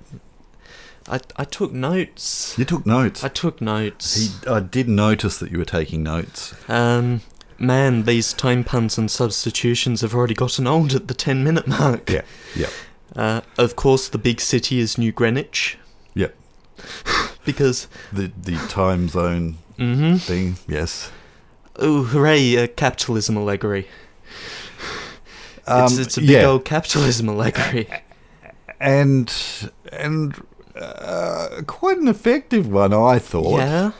I 1.09 1.19
I 1.35 1.43
took 1.45 1.71
notes. 1.71 2.55
You 2.57 2.65
took 2.65 2.85
notes. 2.85 3.23
I 3.23 3.29
took 3.29 3.61
notes. 3.61 4.15
He, 4.15 4.47
I 4.49 4.59
did 4.59 4.87
notice 4.89 5.37
that 5.39 5.51
you 5.51 5.57
were 5.57 5.65
taking 5.65 6.03
notes. 6.03 6.53
Um, 6.69 7.21
man, 7.57 8.03
these 8.03 8.33
time 8.33 8.63
puns 8.63 8.97
and 8.97 9.09
substitutions 9.09 10.01
have 10.01 10.13
already 10.13 10.33
gotten 10.33 10.67
old 10.67 10.93
at 10.93 11.07
the 11.07 11.13
10 11.13 11.43
minute 11.43 11.67
mark. 11.67 12.09
Yeah. 12.09 12.21
Yeah. 12.55 12.69
Uh, 13.15 13.41
of 13.57 13.75
course, 13.75 14.09
the 14.09 14.17
big 14.17 14.39
city 14.41 14.79
is 14.79 14.97
New 14.97 15.11
Greenwich, 15.11 15.77
Yeah. 16.13 16.27
because, 17.45 17.87
The 18.11 18.31
the 18.39 18.57
time 18.67 19.07
zone 19.07 19.57
mm-hmm. 19.77 20.15
thing. 20.17 20.57
Yes. 20.67 21.11
Oh, 21.77 22.03
hooray, 22.03 22.55
a 22.55 22.67
capitalism 22.67 23.37
allegory. 23.37 23.87
it's, 25.57 25.69
Um, 25.69 25.99
it's 26.01 26.17
a 26.17 26.21
big 26.21 26.29
yeah. 26.29 26.45
old 26.45 26.65
capitalism 26.65 27.29
allegory. 27.29 27.87
and 28.79 29.31
and 29.91 30.35
uh, 30.75 31.61
quite 31.67 31.97
an 31.97 32.07
effective 32.07 32.67
one, 32.67 32.93
I 32.93 33.19
thought. 33.19 33.59
yeah? 33.59 33.91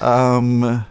Um. 0.00 0.84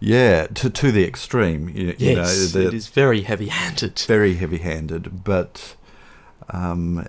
Yeah. 0.00 0.46
To 0.48 0.68
to 0.70 0.92
the 0.92 1.04
extreme. 1.06 1.68
You, 1.70 1.94
you 1.98 2.14
know, 2.16 2.22
Yes, 2.22 2.52
the- 2.52 2.68
it 2.68 2.74
is 2.74 2.88
very 2.88 3.22
heavy 3.22 3.48
handed. 3.48 3.98
very 4.06 4.34
heavy-handed, 4.34 5.24
but 5.24 5.76
um, 6.50 7.06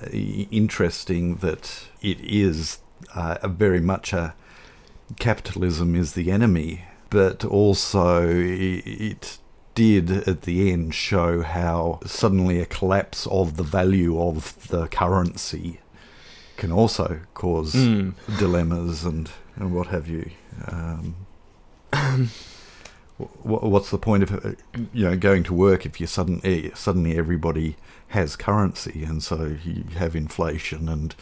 interesting 0.52 1.36
that 1.38 1.88
it 2.02 2.20
is 2.22 2.80
uh, 3.14 3.38
a 3.42 3.48
very 3.50 3.82
much 3.82 4.14
a 4.14 4.34
capitalism 5.20 5.96
is 5.96 6.14
the 6.14 6.32
enemy, 6.32 6.84
but 7.10 7.44
also 7.46 8.28
it 8.28 9.38
did 9.74 10.10
at 10.28 10.44
the 10.44 10.72
end 10.72 10.94
show 10.96 11.42
how 11.42 12.00
suddenly 12.06 12.60
a 12.60 12.66
collapse 12.66 13.28
of 13.28 13.58
the 13.58 13.64
value 13.64 14.22
of 14.22 14.68
the 14.70 14.88
currency 14.88 15.80
can 16.58 16.72
also 16.72 17.20
cause 17.34 17.76
Mm. 17.76 18.14
dilemmas 18.40 19.04
and, 19.04 19.30
and 19.58 19.74
what 19.76 19.88
have 19.88 20.08
you. 20.08 20.32
Um, 20.68 21.16
what's 23.18 23.92
the 23.92 23.98
point 23.98 24.24
of 24.24 24.46
uh, 24.46 24.52
you 24.94 25.06
know 25.06 25.16
going 25.16 25.44
to 25.44 25.54
work 25.54 25.86
if 25.86 26.02
you 26.02 26.08
suddenly 26.08 26.72
suddenly 26.76 27.18
everybody 27.18 27.76
has 28.10 28.36
currency 28.36 29.04
and 29.04 29.24
so 29.24 29.56
you 29.64 29.84
have 29.98 30.16
inflation 30.16 30.90
and 30.90 31.16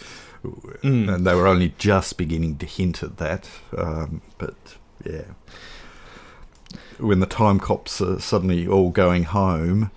Mm. 0.83 1.07
and 1.13 1.25
they 1.25 1.33
were 1.33 1.47
only 1.47 1.73
just 1.77 2.17
beginning 2.17 2.57
to 2.57 2.65
hint 2.65 3.01
at 3.01 3.15
that 3.15 3.49
um, 3.77 4.21
but 4.37 4.55
yeah 5.05 5.21
when 6.97 7.21
the 7.21 7.25
time 7.25 7.59
cops 7.59 8.01
are 8.01 8.19
suddenly 8.19 8.67
all 8.67 8.89
going 8.89 9.23
home 9.23 9.89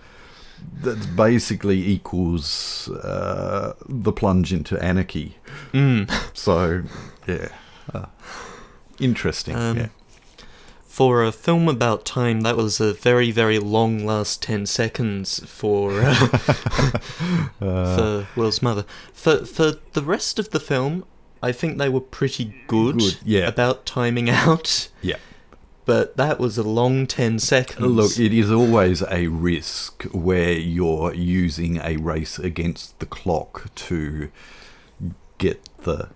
that 0.83 1.17
basically 1.17 1.85
equals 1.87 2.89
uh, 3.03 3.73
the 3.89 4.13
plunge 4.13 4.53
into 4.53 4.79
anarchy 4.83 5.37
Mm. 5.73 6.09
so 6.33 6.83
yeah 7.27 7.49
uh, 7.93 8.07
interesting 9.01 9.57
Um, 9.57 9.77
yeah 9.77 9.89
For 10.97 11.23
a 11.23 11.31
film 11.31 11.69
about 11.69 12.07
time, 12.07 12.41
that 12.41 12.57
was 12.57 12.81
a 12.81 12.95
very, 12.95 13.31
very 13.31 13.59
long 13.59 14.07
last 14.07 14.41
10 14.41 14.65
seconds 14.65 15.45
for, 15.45 16.01
uh, 16.01 16.15
Uh, 17.61 17.97
for 17.97 18.27
Will's 18.35 18.63
mother. 18.63 18.87
For, 19.13 19.45
for 19.45 19.73
the 19.93 20.01
rest 20.01 20.39
of 20.39 20.49
the 20.53 20.59
film, 20.59 21.05
I 21.43 21.53
think 21.53 21.77
they 21.77 21.91
were 21.91 22.01
pretty 22.01 22.55
good, 22.67 22.97
Good, 23.01 23.19
yeah. 23.27 23.47
about 23.47 23.85
timing 23.85 24.31
out, 24.31 24.89
yeah 25.03 25.17
but 25.85 26.17
that 26.17 26.41
was 26.41 26.57
a 26.57 26.63
long 26.63 27.07
10 27.07 27.39
seconds. 27.41 27.87
Look, 27.87 28.19
it 28.19 28.33
is 28.33 28.51
always 28.51 29.03
a 29.03 29.29
risk 29.29 30.03
where 30.05 30.53
you're 30.53 31.13
using 31.15 31.77
a 31.77 31.97
race 31.99 32.39
against 32.41 32.99
the 33.01 33.07
clock 33.07 33.67
to 33.75 34.31
get 35.37 35.63
the 35.83 36.09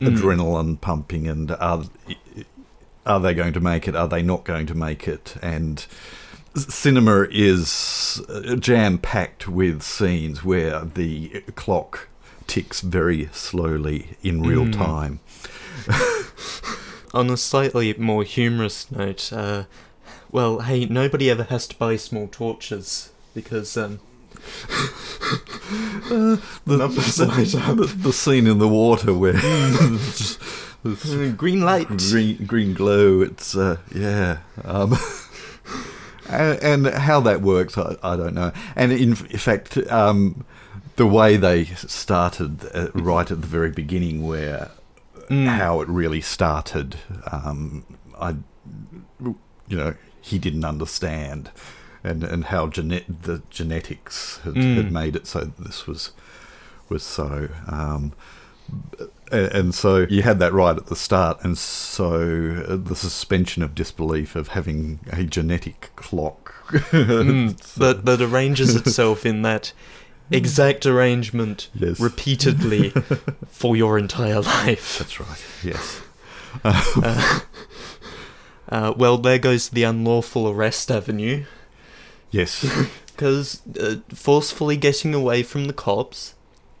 Mm. 0.00 0.16
adrenaline 0.18 0.80
pumping 0.80 1.28
and 1.28 1.50
are, 1.52 1.84
are 3.06 3.20
they 3.20 3.34
going 3.34 3.52
to 3.54 3.60
make 3.60 3.88
it? 3.88 3.96
Are 3.96 4.08
they 4.08 4.22
not 4.22 4.44
going 4.44 4.66
to 4.66 4.74
make 4.74 5.06
it? 5.08 5.36
And 5.42 5.84
cinema 6.54 7.26
is 7.30 8.20
jam 8.58 8.98
packed 8.98 9.46
with 9.48 9.82
scenes 9.82 10.44
where 10.44 10.84
the 10.84 11.42
clock 11.54 12.08
ticks 12.46 12.80
very 12.80 13.28
slowly 13.32 14.16
in 14.22 14.42
real 14.42 14.64
Mm. 14.66 14.72
time. 14.76 15.20
on 17.14 17.30
a 17.30 17.36
slightly 17.36 17.94
more 17.94 18.22
humorous 18.24 18.90
note, 18.90 19.32
uh, 19.32 19.64
well, 20.30 20.60
hey, 20.60 20.84
nobody 20.86 21.30
ever 21.30 21.44
has 21.44 21.66
to 21.68 21.76
buy 21.76 21.96
small 21.96 22.28
torches 22.28 23.10
because 23.34 23.76
um, 23.76 23.98
the, 26.08 26.40
Numbers 26.66 27.18
light 27.20 27.54
up. 27.54 27.76
the, 27.76 27.86
the 27.86 28.12
scene 28.12 28.46
in 28.46 28.58
the 28.58 28.68
water 28.68 29.12
where 29.14 29.34
uh, 29.36 29.98
green 31.36 31.60
light. 31.60 31.88
green 31.88 32.44
green 32.46 32.74
glow. 32.74 33.20
It's 33.22 33.56
uh, 33.56 33.76
yeah. 33.94 34.38
Um, 34.64 34.96
and, 36.28 36.58
and 36.62 36.86
how 36.94 37.20
that 37.20 37.42
works, 37.42 37.76
I, 37.76 37.96
I 38.02 38.16
don't 38.16 38.34
know. 38.34 38.52
And 38.76 38.92
in, 38.92 39.10
in 39.10 39.38
fact, 39.38 39.76
um, 39.90 40.44
the 40.96 41.06
way 41.06 41.36
they 41.36 41.64
started 41.66 42.64
uh, 42.74 42.88
right 42.94 43.30
at 43.30 43.40
the 43.40 43.46
very 43.46 43.70
beginning, 43.70 44.26
where 44.26 44.70
Mm. 45.28 45.46
how 45.46 45.80
it 45.80 45.88
really 45.88 46.20
started, 46.20 46.96
um, 47.30 47.84
I, 48.20 48.34
you 49.20 49.76
know, 49.76 49.94
he 50.20 50.40
didn't 50.40 50.64
understand, 50.64 51.52
and 52.02 52.24
and 52.24 52.46
how 52.46 52.66
genet- 52.66 53.22
the 53.22 53.40
genetics 53.48 54.38
had, 54.42 54.54
Mm. 54.54 54.74
had 54.76 54.90
made 54.90 55.14
it 55.14 55.28
so 55.28 55.40
that 55.44 55.56
this 55.58 55.86
was 55.86 56.10
was 56.88 57.04
so. 57.04 57.48
Um, 57.68 58.12
and 59.32 59.74
so 59.74 60.06
you 60.08 60.22
had 60.22 60.38
that 60.40 60.52
right 60.52 60.76
at 60.76 60.86
the 60.86 60.96
start, 60.96 61.38
and 61.42 61.56
so 61.58 62.64
uh, 62.68 62.76
the 62.76 62.94
suspension 62.96 63.62
of 63.62 63.74
disbelief 63.74 64.34
of 64.36 64.48
having 64.48 65.00
a 65.12 65.24
genetic 65.24 65.90
clock 65.96 66.54
Mm, 66.70 67.56
that 67.74 68.04
that 68.04 68.20
arranges 68.22 68.76
itself 68.76 69.26
in 69.26 69.42
that 69.42 69.72
exact 70.30 70.86
arrangement 70.86 71.68
Yes. 71.74 71.98
repeatedly 71.98 72.90
for 73.48 73.74
your 73.76 73.98
entire 73.98 74.40
life. 74.40 74.98
That's 74.98 75.18
right. 75.20 75.44
Yes. 75.64 76.00
Uh, 76.64 77.40
uh, 78.68 78.94
well, 78.96 79.18
there 79.18 79.38
goes 79.38 79.68
the 79.70 79.82
unlawful 79.84 80.48
arrest 80.48 80.90
avenue. 80.90 81.44
Yes. 82.30 82.64
Because 83.06 83.62
uh, 83.78 83.96
forcefully 84.14 84.76
getting 84.76 85.14
away 85.14 85.42
from 85.42 85.66
the 85.66 85.72
cops, 85.72 86.34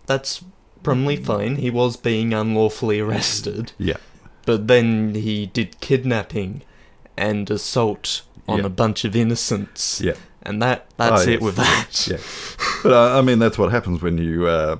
that's 0.06 0.44
probably 0.82 1.16
fine. 1.16 1.56
He 1.56 1.70
was 1.70 1.96
being 1.96 2.32
unlawfully 2.34 3.00
arrested. 3.00 3.72
Yeah. 3.78 3.96
But 4.46 4.68
then 4.68 5.14
he 5.14 5.46
did 5.46 5.80
kidnapping 5.80 6.62
and 7.16 7.50
assault 7.50 8.22
on 8.48 8.60
Yeah. 8.60 8.66
a 8.66 8.68
bunch 8.70 9.04
of 9.04 9.14
innocents. 9.14 10.00
Yeah. 10.00 10.14
And 10.42 10.60
that 10.62 10.86
that's 10.96 11.26
Oh, 11.26 11.30
it 11.30 11.32
yes. 11.32 11.40
with 11.42 11.56
that. 11.56 12.06
Yeah. 12.10 12.16
But 12.82 12.92
uh, 12.92 13.18
I 13.18 13.22
mean, 13.22 13.38
that's 13.38 13.58
what 13.58 13.70
happens 13.70 14.00
when 14.02 14.18
you. 14.18 14.46
Uh, 14.46 14.76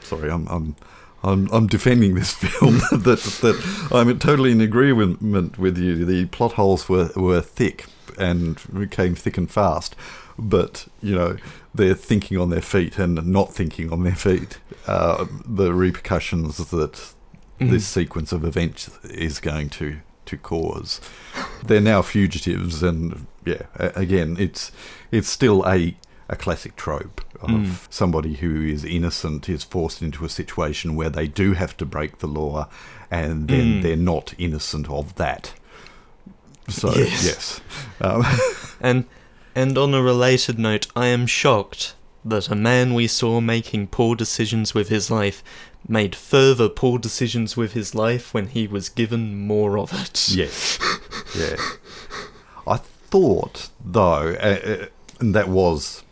sorry, 0.00 0.30
I'm. 0.30 0.46
I'm 0.48 0.76
I'm, 1.22 1.48
I'm 1.52 1.66
defending 1.66 2.14
this 2.16 2.32
film 2.34 2.74
that 2.92 3.18
that 3.40 3.88
I'm 3.92 4.18
totally 4.18 4.52
in 4.52 4.60
agreement 4.60 5.58
with 5.58 5.78
you. 5.78 6.04
The 6.04 6.26
plot 6.26 6.52
holes 6.52 6.86
were, 6.88 7.10
were 7.16 7.40
thick 7.40 7.86
and 8.18 8.60
became 8.78 9.14
thick 9.14 9.38
and 9.38 9.50
fast, 9.50 9.96
but 10.38 10.86
you 11.02 11.14
know 11.14 11.36
they're 11.74 11.94
thinking 11.94 12.38
on 12.38 12.50
their 12.50 12.60
feet 12.62 12.98
and 12.98 13.26
not 13.26 13.52
thinking 13.54 13.92
on 13.92 14.02
their 14.04 14.14
feet. 14.14 14.58
Uh, 14.86 15.26
the 15.44 15.72
repercussions 15.72 16.56
that 16.70 17.12
Mhm. 17.60 17.70
this 17.70 17.86
sequence 17.86 18.32
of 18.32 18.44
events 18.44 18.90
is 19.04 19.38
going 19.40 19.68
to 19.70 19.98
to 20.26 20.36
cause. 20.38 21.00
They're 21.66 21.80
now 21.80 22.02
fugitives, 22.02 22.82
and 22.82 23.26
yeah, 23.44 23.62
again, 23.78 24.36
it's 24.38 24.72
it's 25.12 25.28
still 25.28 25.64
a 25.66 25.96
a 26.28 26.36
classic 26.36 26.74
trope 26.76 27.20
of 27.42 27.50
Mm. 27.50 27.70
somebody 27.90 28.34
who 28.36 28.62
is 28.64 28.82
innocent 28.84 29.48
is 29.48 29.62
forced 29.62 30.00
into 30.00 30.24
a 30.24 30.28
situation 30.30 30.96
where 30.96 31.10
they 31.10 31.28
do 31.28 31.52
have 31.52 31.76
to 31.76 31.84
break 31.84 32.18
the 32.18 32.26
law, 32.26 32.66
and 33.10 33.48
then 33.48 33.66
Mm. 33.74 33.82
they're 33.82 33.96
not 33.96 34.32
innocent 34.38 34.88
of 34.88 35.14
that. 35.16 35.52
So 36.68 36.94
Yes. 36.94 37.24
yes, 37.24 37.60
um, 38.00 38.24
And 38.80 39.04
and 39.54 39.76
on 39.78 39.94
a 39.94 40.02
related 40.02 40.58
note, 40.58 40.86
I 40.96 41.06
am 41.06 41.26
shocked 41.26 41.94
that 42.24 42.48
a 42.50 42.54
man 42.54 42.94
we 42.94 43.06
saw 43.06 43.40
making 43.40 43.88
poor 43.88 44.14
decisions 44.16 44.74
with 44.74 44.88
his 44.88 45.10
life 45.10 45.42
made 45.86 46.14
further 46.16 46.68
poor 46.68 46.98
decisions 46.98 47.56
with 47.56 47.72
his 47.74 47.94
life 47.94 48.32
when 48.32 48.46
he 48.48 48.66
was 48.66 48.88
given 48.88 49.46
more 49.46 49.78
of 49.78 49.92
it. 49.92 50.28
yes, 50.30 50.78
yeah. 51.38 51.56
I 52.66 52.78
thought 52.78 53.68
though, 53.84 54.30
uh, 54.40 54.60
uh, 54.64 54.86
and 55.20 55.34
that 55.34 55.48
was 55.48 56.02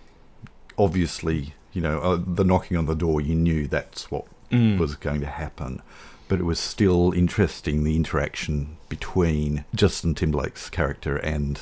obviously, 0.78 1.54
you 1.72 1.80
know, 1.80 2.00
uh, 2.00 2.20
the 2.24 2.44
knocking 2.44 2.76
on 2.76 2.86
the 2.86 2.94
door. 2.94 3.20
You 3.20 3.34
knew 3.34 3.66
that's 3.66 4.10
what 4.10 4.24
Mm. 4.50 4.76
was 4.76 4.96
going 4.96 5.20
to 5.22 5.26
happen. 5.26 5.80
But 6.28 6.38
it 6.38 6.42
was 6.44 6.58
still 6.58 7.12
interesting 7.12 7.84
the 7.84 7.96
interaction 7.96 8.76
between 8.90 9.64
Justin 9.74 10.14
Timberlake's 10.14 10.68
character 10.68 11.16
and 11.16 11.58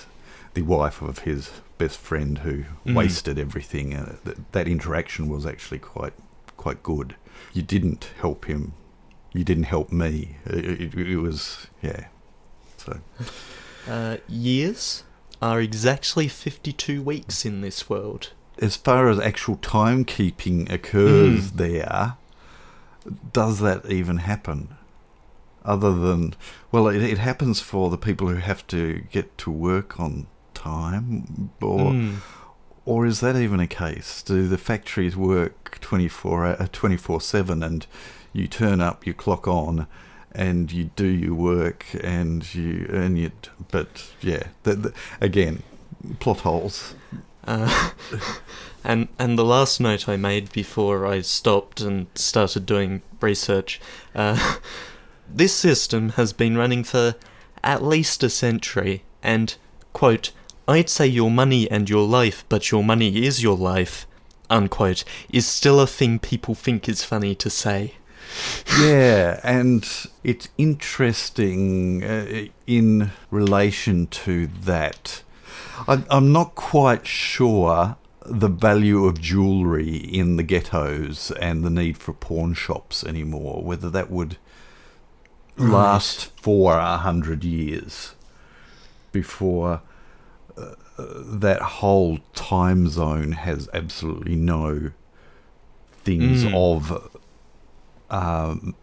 the 0.55 0.63
wife 0.63 1.01
of 1.03 1.21
his 1.21 1.51
best 1.79 1.99
friend 1.99 2.39
who 2.39 2.65
Mm. 2.87 2.95
wasted 2.95 3.39
everything. 3.39 3.95
Uh, 3.95 4.17
th- 4.25 4.37
that 4.53 4.67
interaction 4.69 5.29
was 5.29 5.47
actually 5.47 5.79
quite 5.79 6.13
quite 6.57 6.83
good. 6.83 7.15
You 7.55 7.63
didn't 7.63 8.11
help 8.21 8.45
him. 8.47 8.73
You 9.33 9.45
didn't 9.45 9.65
help 9.65 9.91
me. 9.93 10.37
It, 10.45 10.65
it, 10.65 10.95
it 10.95 11.17
was 11.19 11.69
yeah. 11.83 12.07
So 12.77 13.01
Uh, 13.89 14.19
years 14.29 15.05
are 15.41 15.61
exactly 15.61 16.29
52 16.29 17.01
weeks 17.03 17.45
in 17.47 17.61
this 17.63 17.89
world. 17.89 18.33
as 18.61 18.77
far 18.77 19.09
as 19.09 19.19
actual 19.19 19.57
timekeeping 19.57 20.71
occurs 20.71 21.51
Mm. 21.53 21.57
there, 21.57 22.17
does 23.33 23.61
that 23.61 23.87
even 23.91 24.19
happen? 24.19 24.77
Other 25.65 25.93
than, 25.95 26.35
well, 26.71 26.87
it, 26.89 27.03
it 27.03 27.17
happens 27.19 27.61
for 27.61 27.89
the 27.89 27.97
people 27.97 28.29
who 28.29 28.37
have 28.37 28.67
to 28.67 29.05
get 29.11 29.37
to 29.39 29.51
work 29.51 29.99
on 29.99 30.27
time, 30.61 31.51
or 31.61 31.93
Mm. 31.93 32.17
or 32.85 33.07
is 33.07 33.21
that 33.21 33.37
even 33.37 33.61
a 33.61 33.67
case? 33.67 34.23
Do 34.23 34.49
the 34.49 34.59
factories 34.59 35.17
work 35.17 35.79
24 35.81 36.47
uh, 36.47 36.67
24 36.73 37.21
seven, 37.21 37.63
and 37.63 37.87
you 38.33 38.47
turn 38.49 38.81
up, 38.81 39.07
you 39.07 39.15
clock 39.15 39.47
on, 39.49 39.87
and 40.33 40.71
you 40.73 40.85
do 40.97 41.07
your 41.07 41.35
work, 41.35 41.85
and 42.03 42.55
you 42.55 42.87
earn 42.91 43.17
it? 43.17 43.51
But 43.71 44.11
yeah, 44.21 44.45
the, 44.63 44.75
the, 44.75 44.93
again, 45.21 45.63
plot 46.19 46.41
holes. 46.41 46.95
Uh, 47.47 47.91
and 48.85 49.09
and 49.19 49.39
the 49.39 49.45
last 49.45 49.81
note 49.81 50.09
I 50.09 50.17
made 50.17 50.53
before 50.53 51.07
I 51.07 51.23
stopped 51.23 51.81
and 51.81 52.07
started 52.15 52.67
doing 52.67 53.03
research, 53.21 53.81
uh, 54.15 54.37
this 55.37 55.55
system 55.55 56.11
has 56.11 56.33
been 56.33 56.57
running 56.57 56.85
for 56.85 57.15
at 57.63 57.83
least 57.83 58.23
a 58.23 58.31
century, 58.31 59.03
and 59.23 59.55
quote, 59.93 60.33
I'd 60.69 60.89
say 60.89 61.07
your 61.07 61.31
money 61.31 61.71
and 61.71 61.89
your 61.91 62.07
life, 62.07 62.45
but 62.49 62.71
your 62.71 62.85
money 62.85 63.25
is 63.25 63.43
your 63.43 63.57
life, 63.57 64.07
unquote, 64.49 65.05
is 65.31 65.47
still 65.47 65.81
a 65.81 65.87
thing 65.87 66.19
people 66.19 66.55
think 66.55 66.89
is 66.89 67.05
funny 67.05 67.35
to 67.37 67.51
say. 67.51 67.95
yeah, 68.81 69.41
and 69.43 69.85
it's 70.23 70.49
interesting 70.57 72.05
uh, 72.05 72.45
in 72.67 73.11
relation 73.31 74.07
to 74.07 74.47
that. 74.47 75.23
I, 75.89 76.05
I'm 76.11 76.31
not 76.33 76.55
quite 76.55 77.07
sure 77.07 77.97
the 78.25 78.49
value 78.49 79.07
of 79.07 79.21
jewellery 79.21 79.97
in 79.97 80.37
the 80.37 80.43
ghettos 80.45 81.33
and 81.41 81.65
the 81.65 81.71
need 81.71 81.97
for 81.99 82.13
pawn 82.13 82.55
shops 82.55 83.03
anymore, 83.03 83.63
whether 83.65 83.91
that 83.91 84.11
would 84.11 84.37
Right. 85.57 85.73
last 85.73 86.31
for 86.41 86.79
a 86.79 86.97
hundred 86.99 87.45
years 87.45 88.15
before 89.13 89.83
that 91.41 91.61
whole 91.63 92.19
time 92.35 92.89
zone 92.89 93.33
has 93.33 93.69
absolutely 93.73 94.37
no 94.37 94.91
things 96.05 96.45
Mm. 96.45 96.55
of 96.55 97.11
um, 98.11 98.75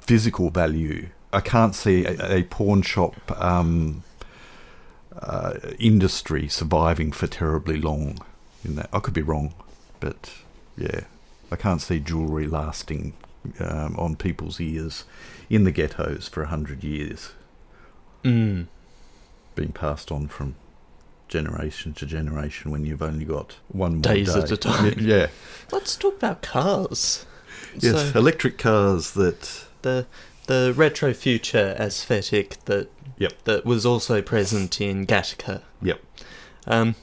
physical 0.00 0.50
value. 0.50 1.08
I 1.32 1.40
can't 1.40 1.74
see 1.74 2.04
a, 2.04 2.36
a 2.38 2.42
pawn 2.44 2.82
shop 2.82 3.14
um, 3.40 4.02
uh, 5.20 5.54
industry 5.78 6.48
surviving 6.48 7.12
for 7.12 7.26
terribly 7.26 7.80
long. 7.80 8.18
In 8.64 8.76
that, 8.76 8.88
I 8.92 8.98
could 9.00 9.14
be 9.14 9.22
wrong, 9.22 9.54
but 10.00 10.30
yeah, 10.76 11.00
I 11.50 11.56
can't 11.56 11.80
see 11.82 12.00
jewellery 12.00 12.46
lasting 12.46 13.14
um, 13.60 13.96
on 13.98 14.16
people's 14.16 14.60
ears 14.60 15.04
in 15.48 15.64
the 15.64 15.70
ghettos 15.72 16.28
for 16.28 16.42
a 16.42 16.46
hundred 16.48 16.84
years, 16.84 17.32
Mm. 18.24 18.66
being 19.54 19.72
passed 19.72 20.10
on 20.10 20.26
from 20.28 20.56
generation 21.28 21.92
to 21.94 22.06
generation 22.06 22.70
when 22.70 22.84
you've 22.84 23.02
only 23.02 23.24
got 23.24 23.56
one 23.68 23.94
more 23.94 24.00
Days 24.02 24.32
day. 24.34 24.40
at 24.40 24.50
a 24.50 24.56
time. 24.56 24.94
Yeah, 24.98 25.28
Let's 25.70 25.96
talk 25.96 26.16
about 26.16 26.42
cars. 26.42 27.26
yes, 27.78 28.12
So- 28.12 28.18
electric 28.18 28.58
cars 28.58 29.12
that 29.12 29.64
the 29.82 30.06
the 30.46 30.72
retro 30.74 31.12
future 31.12 31.76
aesthetic 31.78 32.64
that 32.64 32.88
Yep. 33.18 33.32
that 33.44 33.64
was 33.66 33.84
also 33.84 34.22
present 34.22 34.80
in 34.80 35.06
Gattaca. 35.06 35.62
Yep. 35.82 36.00
Um, 36.66 36.94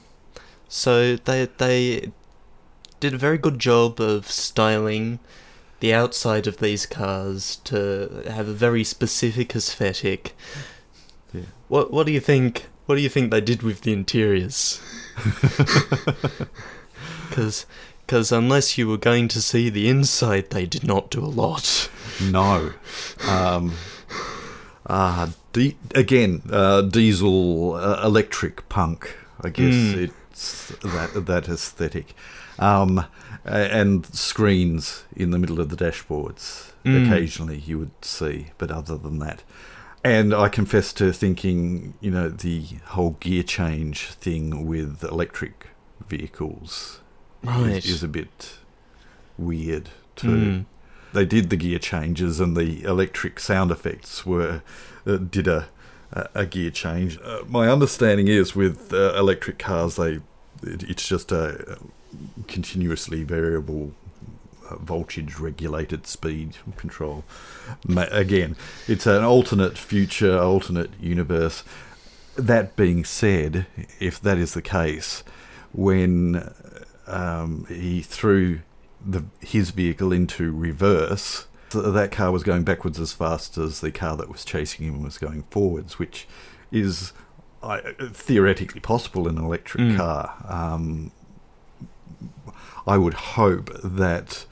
so 0.68 1.16
they 1.16 1.48
they 1.58 2.10
did 3.00 3.14
a 3.14 3.18
very 3.18 3.38
good 3.38 3.58
job 3.58 4.00
of 4.00 4.30
styling 4.30 5.18
the 5.80 5.92
outside 5.92 6.46
of 6.46 6.56
these 6.56 6.86
cars 6.86 7.56
to 7.64 8.22
have 8.28 8.48
a 8.48 8.54
very 8.54 8.82
specific 8.82 9.54
aesthetic. 9.54 10.34
Yeah. 11.34 11.42
What 11.68 11.92
What 11.92 12.06
do 12.06 12.12
you 12.12 12.20
think? 12.20 12.66
What 12.86 12.94
do 12.96 13.00
you 13.02 13.08
think 13.08 13.30
they 13.30 13.40
did 13.40 13.62
with 13.62 13.82
the 13.82 13.92
interiors? 13.92 14.80
Because 17.28 17.66
because 18.06 18.30
unless 18.30 18.78
you 18.78 18.86
were 18.86 18.96
going 18.96 19.26
to 19.28 19.42
see 19.42 19.68
the 19.68 19.88
inside, 19.88 20.50
they 20.50 20.64
did 20.64 20.84
not 20.84 21.10
do 21.10 21.24
a 21.24 21.26
lot. 21.26 21.90
No. 22.22 22.72
Um, 23.28 23.72
uh, 24.86 25.28
di- 25.52 25.76
again, 25.94 26.42
uh, 26.50 26.82
diesel 26.82 27.74
uh, 27.74 28.00
electric 28.04 28.68
punk. 28.68 29.16
I 29.40 29.48
guess 29.50 29.74
Mm. 29.74 30.10
it's 30.30 30.68
that 30.82 31.26
that 31.26 31.48
aesthetic, 31.48 32.14
um, 32.60 33.04
and 33.44 34.06
screens 34.14 35.02
in 35.14 35.30
the 35.32 35.38
middle 35.38 35.60
of 35.60 35.68
the 35.68 35.76
dashboards. 35.76 36.70
Mm. 36.84 37.06
Occasionally, 37.06 37.58
you 37.58 37.78
would 37.80 38.04
see, 38.04 38.46
but 38.56 38.70
other 38.70 38.96
than 38.96 39.18
that, 39.18 39.42
and 40.10 40.34
I 40.34 40.48
confess 40.48 40.92
to 40.94 41.12
thinking, 41.12 41.94
you 42.00 42.10
know, 42.10 42.28
the 42.28 42.62
whole 42.94 43.16
gear 43.20 43.42
change 43.42 44.06
thing 44.26 44.66
with 44.66 45.02
electric 45.04 45.66
vehicles 46.08 47.00
Right. 47.42 47.76
is, 47.84 47.86
is 47.86 48.02
a 48.02 48.08
bit 48.08 48.58
weird 49.38 49.90
too 50.16 50.28
Mm. 50.28 50.64
they 51.12 51.24
did 51.26 51.50
the 51.50 51.56
gear 51.56 51.78
changes 51.78 52.40
and 52.40 52.56
the 52.56 52.82
electric 52.84 53.38
sound 53.40 53.70
effects 53.70 54.24
were 54.26 54.62
uh, 55.06 55.16
did 55.16 55.46
a 55.48 55.68
a 56.34 56.46
gear 56.46 56.70
change. 56.70 57.18
Uh, 57.22 57.40
my 57.48 57.68
understanding 57.68 58.28
is 58.28 58.54
with 58.56 58.92
uh, 58.92 59.12
electric 59.18 59.58
cars, 59.58 59.96
they 59.96 60.20
it, 60.62 60.82
it's 60.92 61.06
just 61.06 61.32
a 61.32 61.76
continuously 62.46 63.24
variable 63.24 63.92
voltage 64.80 65.38
regulated 65.38 66.06
speed 66.06 66.56
control. 66.76 67.24
Again, 67.88 68.56
it's 68.88 69.06
an 69.06 69.22
alternate 69.24 69.78
future, 69.78 70.38
alternate 70.38 70.90
universe. 71.00 71.62
That 72.36 72.76
being 72.76 73.04
said, 73.04 73.66
if 73.98 74.20
that 74.20 74.38
is 74.38 74.54
the 74.54 74.62
case, 74.62 75.22
when 75.72 76.52
um, 77.06 77.66
he 77.68 78.02
threw 78.02 78.60
the 79.04 79.24
his 79.40 79.70
vehicle 79.70 80.12
into 80.12 80.52
reverse, 80.52 81.46
that 81.70 82.10
car 82.12 82.30
was 82.32 82.42
going 82.42 82.64
backwards 82.64 82.98
as 83.00 83.12
fast 83.12 83.56
as 83.58 83.80
the 83.80 83.90
car 83.90 84.16
that 84.16 84.28
was 84.30 84.44
chasing 84.44 84.86
him 84.86 85.02
was 85.02 85.18
going 85.18 85.44
forwards, 85.50 85.98
which 85.98 86.26
is 86.70 87.12
I, 87.62 87.80
theoretically 88.12 88.80
possible 88.80 89.26
in 89.28 89.38
an 89.38 89.44
electric 89.44 89.82
Mm. 89.84 89.96
car. 89.96 90.34
Um, 90.48 91.10
I 92.86 92.98
would 92.98 93.14
hope 93.14 93.70
that. 93.82 94.46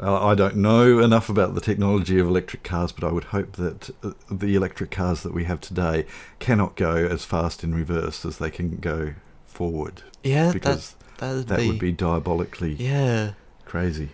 Uh, 0.00 0.26
I 0.26 0.34
don't 0.34 0.56
know 0.56 0.98
enough 0.98 1.28
about 1.28 1.54
the 1.54 1.60
technology 1.60 2.18
of 2.18 2.26
electric 2.26 2.64
cars, 2.64 2.90
but 2.90 3.04
I 3.06 3.12
would 3.12 3.24
hope 3.24 3.52
that 3.52 3.90
uh, 4.02 4.10
the 4.28 4.56
electric 4.56 4.90
cars 4.90 5.22
that 5.22 5.32
we 5.32 5.44
have 5.44 5.60
today 5.60 6.04
cannot 6.40 6.74
go 6.74 6.96
as 6.96 7.24
fast 7.24 7.62
in 7.62 7.72
reverse 7.74 8.24
as 8.24 8.38
they 8.38 8.50
can 8.50 8.78
go 8.78 9.14
forward, 9.46 10.02
Yeah, 10.24 10.52
because 10.52 10.96
that 11.18 11.46
that 11.46 11.58
be, 11.60 11.68
would 11.68 11.78
be 11.78 11.92
diabolically 11.92 12.72
yeah. 12.72 13.34
crazy. 13.64 14.08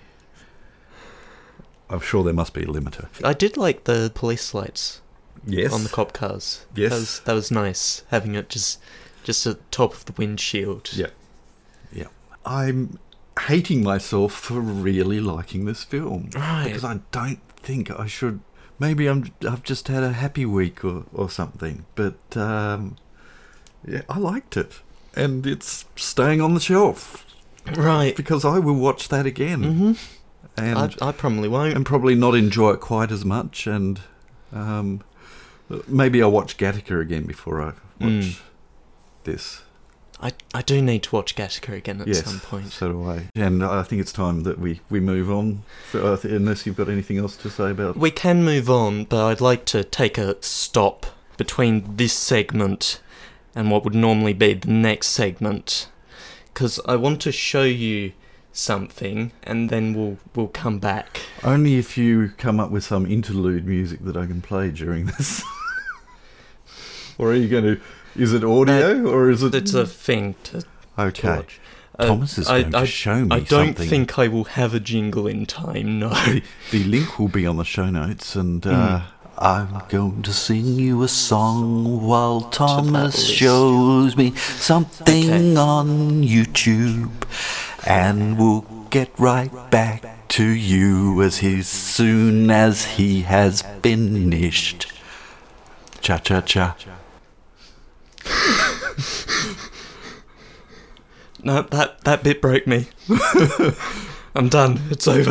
I'm 1.89 2.01
sure 2.01 2.23
there 2.23 2.35
must 2.35 2.53
be 2.53 2.63
a 2.63 2.67
limiter. 2.67 3.09
I 3.25 3.33
did 3.33 3.57
like 3.57 3.85
the 3.85 4.13
police 4.15 4.53
lights 4.55 5.01
Yes. 5.47 5.73
on 5.73 5.83
the 5.83 5.89
cop 5.89 6.13
cars. 6.13 6.67
Yes. 6.75 6.91
that 6.91 6.97
was, 6.99 7.21
that 7.21 7.33
was 7.33 7.51
nice 7.51 8.03
having 8.11 8.35
it 8.35 8.51
just 8.51 8.79
just 9.25 9.47
at 9.47 9.57
the 9.57 9.65
top 9.71 9.95
of 9.95 10.05
the 10.05 10.13
windshield. 10.13 10.91
Yeah. 10.93 11.09
Yeah. 11.93 12.07
I'm 12.45 12.99
hating 13.49 13.83
myself 13.83 14.33
for 14.33 14.61
really 14.61 15.21
liking 15.21 15.65
this 15.65 15.85
film. 15.85 16.31
Right. 16.35 16.65
Because 16.65 16.85
I 16.85 17.01
don't 17.13 17.41
think 17.57 17.91
I 17.91 18.07
should. 18.07 18.41
Maybe 18.79 19.07
I'm. 19.09 19.31
I've 19.49 19.63
just 19.63 19.89
had 19.89 20.03
a 20.03 20.13
happy 20.13 20.47
week 20.47 20.85
or, 20.85 21.05
or 21.13 21.29
something. 21.31 21.85
But 21.95 22.19
um, 22.37 22.97
yeah, 23.87 24.03
I 24.09 24.19
liked 24.19 24.57
it, 24.57 24.81
and 25.15 25.47
it's 25.47 25.85
staying 25.97 26.41
on 26.41 26.55
the 26.55 26.61
shelf 26.61 27.27
Right. 27.77 28.17
because 28.17 28.45
I 28.45 28.59
will 28.59 28.75
watch 28.75 29.09
that 29.09 29.27
again, 29.27 29.63
hmm 29.63 29.93
and 30.57 30.79
I, 30.79 31.09
I 31.09 31.13
probably 31.13 31.49
won't. 31.49 31.75
and 31.77 31.87
probably 31.87 32.15
not 32.15 32.35
enjoy 32.35 32.73
it 32.73 32.81
quite 32.81 33.13
as 33.13 33.25
much. 33.25 33.67
And 33.67 34.01
um, 34.53 35.03
maybe 35.87 36.23
I'll 36.23 36.31
watch 36.33 36.57
Gattaca 36.57 37.01
again 37.01 37.25
before 37.25 37.61
I 37.61 37.67
watch 37.67 37.77
Mm. 38.01 38.41
this. 39.25 39.63
I, 40.23 40.33
I 40.55 40.63
do 40.63 40.83
need 40.83 41.03
to 41.05 41.17
watch 41.17 41.35
Gattaca 41.35 41.75
again 41.75 42.01
at 42.01 42.07
yes, 42.07 42.25
some 42.25 42.41
point. 42.41 42.73
so 42.73 42.93
do 42.93 43.09
I. 43.09 43.29
And 43.35 43.65
I 43.65 43.83
think 43.83 44.03
it's 44.03 44.13
time 44.13 44.43
that 44.43 44.59
we, 44.59 44.81
we 44.91 45.01
move 45.01 45.31
on. 45.31 45.63
For, 45.91 46.01
uh, 46.01 46.19
unless 46.25 46.67
you've 46.67 46.77
got 46.77 46.89
anything 46.89 47.17
else 47.17 47.37
to 47.39 47.51
say 47.51 47.71
about. 47.71 47.97
it. 47.97 48.01
We 48.01 48.11
can 48.11 48.45
move 48.45 48.69
on, 48.69 49.05
but 49.05 49.25
I'd 49.27 49.41
like 49.41 49.65
to 49.67 49.83
take 49.83 50.19
a 50.19 50.41
stop 50.43 51.07
between 51.39 51.97
this 51.97 52.13
segment 52.13 53.01
and 53.55 53.71
what 53.71 53.83
would 53.85 53.95
normally 53.95 54.35
be 54.35 54.55
the 54.55 54.71
next 54.71 55.09
segment, 55.09 55.89
because 56.53 56.79
I 56.87 56.97
want 56.97 57.23
to 57.23 57.33
show 57.33 57.63
you 57.63 58.13
something, 58.53 59.33
and 59.43 59.71
then 59.71 59.95
we'll 59.95 60.19
we'll 60.35 60.49
come 60.49 60.79
back. 60.79 61.23
Only 61.43 61.77
if 61.77 61.97
you 61.97 62.33
come 62.37 62.61
up 62.61 62.71
with 62.71 62.85
some 62.85 63.07
interlude 63.07 63.67
music 63.67 64.05
that 64.05 64.17
I 64.17 64.27
can 64.27 64.43
play 64.43 64.71
during 64.71 65.07
this. 65.07 65.43
or 67.19 67.31
are 67.33 67.35
you 67.35 67.49
going 67.49 67.65
to? 67.65 67.81
Is 68.21 68.33
it 68.35 68.45
audio 68.45 69.09
or 69.09 69.31
is 69.31 69.43
it? 69.43 69.55
It's 69.55 69.73
a 69.75 69.87
thing 69.87 70.35
to, 70.45 70.61
to 70.63 70.67
okay. 70.99 71.37
watch. 71.37 71.61
Uh, 71.99 72.07
Thomas 72.07 72.39
is 72.39 72.49
I, 72.49 72.63
going 72.63 72.75
I, 72.75 72.81
to 72.81 72.87
show 72.87 73.15
me 73.15 73.29
something 73.29 73.33
I 73.33 73.41
don't 73.41 73.67
something. 73.69 73.89
think 73.89 74.19
I 74.19 74.29
will 74.29 74.45
have 74.45 74.75
a 74.75 74.81
jingle 74.81 75.27
in 75.27 75.47
time. 75.47 75.99
No. 75.99 76.11
the, 76.11 76.43
the 76.71 76.85
link 76.85 77.19
will 77.19 77.29
be 77.29 77.47
on 77.47 77.57
the 77.57 77.65
show 77.65 77.89
notes, 77.91 78.37
and 78.37 78.67
uh, 78.67 79.03
I'm 79.39 79.83
going 79.89 80.23
to 80.23 80.33
sing 80.33 80.67
you 80.79 81.03
a 81.03 81.09
song 81.09 82.07
while 82.07 82.43
Thomas 82.43 83.27
shows 83.27 84.17
me 84.17 84.35
something 84.35 85.31
Okay. 85.31 85.57
on 85.57 86.23
YouTube, 86.23 87.11
and 87.87 88.39
we'll 88.39 88.67
get 88.91 89.11
right 89.19 89.51
back 89.71 90.29
to 90.29 90.45
you 90.45 91.23
as 91.23 91.39
he, 91.39 91.63
soon 91.63 92.51
as 92.51 92.85
he 92.97 93.23
has 93.23 93.63
finished. 93.83 94.93
Cha 96.03 96.19
cha 96.19 96.41
cha. 96.43 96.77
No, 101.43 101.63
that 101.63 102.03
that 102.05 102.23
bit 102.23 102.43
broke 102.43 102.67
me. 102.67 102.87
I'm 104.35 104.51
done. 104.51 104.79
It's 104.91 105.09
over. 105.09 105.31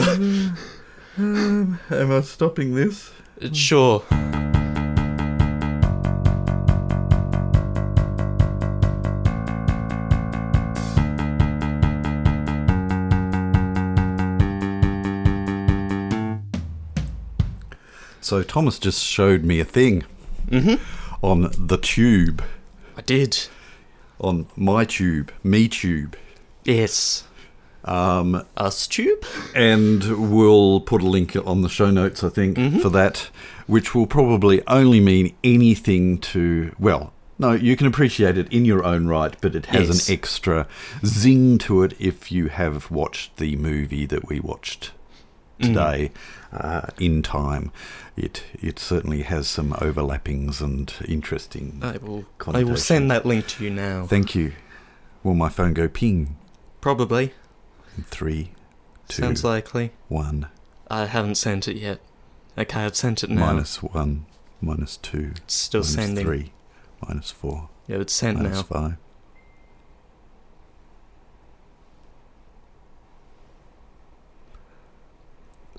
Am 1.19 1.77
I 1.91 2.21
stopping 2.21 2.73
this? 2.73 3.11
It's 3.37 3.55
sure. 3.55 4.03
So 18.21 18.43
Thomas 18.43 18.79
just 18.79 19.03
showed 19.03 19.43
me 19.43 19.59
a 19.59 19.65
thing 19.65 20.03
Mhm. 20.51 20.79
on 21.21 21.51
the 21.57 21.77
tube, 21.77 22.41
I 22.41 22.45
did. 23.09 23.47
on 24.21 24.45
my 24.57 24.83
tube, 24.85 25.31
me 25.43 25.67
tube. 25.69 26.15
Yes. 26.65 27.23
Um, 27.85 28.43
Us 28.57 28.85
tube. 28.85 29.23
and 29.55 30.29
we'll 30.29 30.81
put 30.81 31.01
a 31.01 31.07
link 31.07 31.35
on 31.45 31.61
the 31.61 31.69
show 31.69 31.89
notes, 31.89 32.21
I 32.23 32.27
think, 32.29 32.57
Mhm. 32.57 32.81
for 32.81 32.89
that, 32.89 33.29
which 33.65 33.95
will 33.95 34.07
probably 34.07 34.61
only 34.67 34.99
mean 34.99 35.33
anything 35.43 36.17
to, 36.33 36.75
well, 36.77 37.13
no, 37.39 37.53
you 37.53 37.77
can 37.77 37.87
appreciate 37.87 38.37
it 38.37 38.51
in 38.51 38.65
your 38.65 38.83
own 38.83 39.07
right, 39.07 39.33
but 39.39 39.55
it 39.55 39.67
has 39.67 39.87
Yes. 39.87 40.09
an 40.09 40.13
extra 40.13 40.67
zing 41.05 41.57
to 41.59 41.83
it 41.83 41.93
if 41.97 42.31
you 42.33 42.49
have 42.49 42.91
watched 42.91 43.37
the 43.37 43.55
movie 43.55 44.05
that 44.05 44.27
we 44.27 44.41
watched 44.41 44.91
Mm. 45.61 45.65
today 45.67 46.11
uh, 46.51 46.87
in 46.99 47.21
time. 47.21 47.71
It 48.19 48.43
it 48.53 48.79
certainly 48.79 49.21
has 49.21 49.47
some 49.47 49.71
overlappings 49.73 50.59
and 50.61 50.93
interesting. 51.07 51.79
I 51.81 51.97
will. 51.97 52.25
I 52.47 52.63
will 52.63 52.75
send 52.77 53.09
that 53.11 53.25
link 53.25 53.47
to 53.47 53.63
you 53.63 53.69
now. 53.69 54.05
Thank 54.07 54.35
you. 54.35 54.51
Will 55.23 55.35
my 55.35 55.47
phone 55.49 55.73
go 55.73 55.87
ping? 55.87 56.35
Probably. 56.81 57.33
In 57.97 58.03
three, 58.03 58.51
two, 59.07 59.21
Sounds 59.23 59.43
likely. 59.43 59.91
one, 60.09 60.47
I 60.89 61.05
haven't 61.05 61.35
sent 61.35 61.67
it 61.67 61.77
yet. 61.77 61.99
Okay, 62.57 62.81
I've 62.81 62.95
sent 62.95 63.23
it 63.23 63.29
now. 63.29 63.45
minus 63.45 63.81
one, 63.81 64.25
minus 64.61 64.97
two, 64.97 65.31
It's 65.37 65.53
still 65.55 65.81
minus 65.81 65.93
sending. 65.93 66.25
three, 66.25 66.51
minus 67.05 67.31
four, 67.31 67.69
Yeah, 67.87 67.97
it's 67.97 68.13
sent 68.13 68.37
minus 68.37 68.57
now. 68.57 68.63
five. 68.63 68.97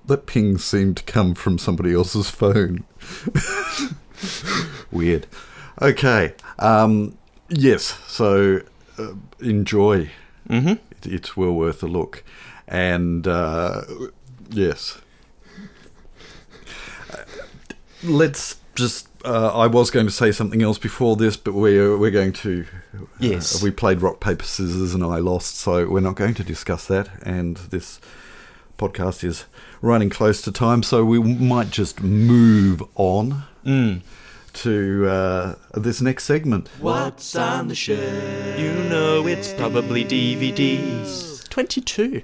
That 0.07 0.27
ping 0.27 0.59
seemed 0.59 0.97
to 0.99 1.03
come 1.05 1.35
from 1.35 1.59
somebody 1.59 1.93
else's 1.95 2.29
phone. 2.31 2.85
Weird. 4.91 5.27
Okay. 5.81 6.35
Um, 6.59 7.17
yes. 7.49 7.99
So 8.09 8.63
uh, 8.99 9.13
enjoy. 9.41 10.11
Mm-hmm. 10.49 10.69
It, 10.69 11.07
it's 11.07 11.37
well 11.37 11.53
worth 11.53 11.83
a 11.83 11.87
look. 11.87 12.25
And 12.67 13.27
uh, 13.27 13.83
yes, 14.51 15.01
let's 18.03 18.57
just. 18.75 19.09
Uh, 19.25 19.49
I 19.55 19.67
was 19.67 19.91
going 19.91 20.07
to 20.07 20.13
say 20.13 20.33
something 20.33 20.63
else 20.63 20.79
before 20.79 21.15
this, 21.17 21.37
but 21.37 21.53
we're 21.55 21.97
we're 21.99 22.11
going 22.11 22.33
to. 22.35 22.65
uh, 22.95 22.99
Yes. 23.19 23.63
we 23.63 23.71
played 23.71 24.01
rock 24.03 24.21
paper 24.21 24.45
scissors, 24.45 24.95
and 24.95 25.05
I 25.05 25.19
lost, 25.19 25.57
so 25.57 25.89
we're 25.89 26.01
not 26.01 26.17
going 26.17 26.35
to 26.35 26.45
discuss 26.45 26.87
that. 26.87 27.09
And 27.23 27.57
this 27.59 28.01
podcast 28.81 29.23
is 29.25 29.45
running 29.83 30.11
close 30.11 30.41
to 30.43 30.51
time, 30.53 30.83
so 30.83 31.05
we 31.05 31.19
might 31.21 31.71
just 31.71 32.03
move 32.03 32.83
on 32.95 33.45
Mm. 33.65 34.01
to 34.55 35.07
uh, 35.09 35.55
this 35.75 36.01
next 36.01 36.25
segment. 36.25 36.69
What's 36.81 37.37
on 37.37 37.69
the 37.69 37.75
shelf? 37.75 38.59
You 38.59 38.73
know 38.89 39.27
it's 39.27 39.53
probably 39.53 40.03
DVDs. 40.05 41.47
22. 41.51 42.23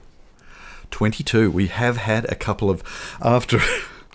22. 0.90 1.50
We 1.50 1.66
have 1.66 1.98
had 1.98 2.24
a 2.26 2.34
couple 2.34 2.70
of 2.70 2.82
after 3.20 3.58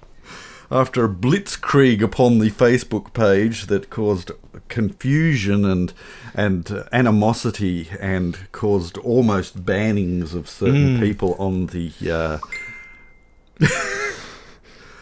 after 0.71 1.06
a 1.06 1.10
blitzkrieg 1.10 2.01
upon 2.01 2.39
the 2.39 2.49
Facebook 2.49 3.13
page 3.13 3.67
that 3.67 3.89
caused 3.89 4.32
confusion 4.71 5.63
and 5.65 5.93
and 6.34 6.84
animosity 6.91 7.89
and 7.99 8.38
caused 8.51 8.97
almost 8.97 9.63
bannings 9.65 10.34
of 10.34 10.49
certain 10.49 10.99
people 10.99 11.36
on 11.38 11.67
the 11.67 11.91
uh, 12.10 12.39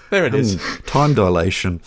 There 0.10 0.26
it 0.26 0.34
is. 0.34 0.56
hmm, 0.62 0.84
time 0.86 1.14
dilation. 1.14 1.82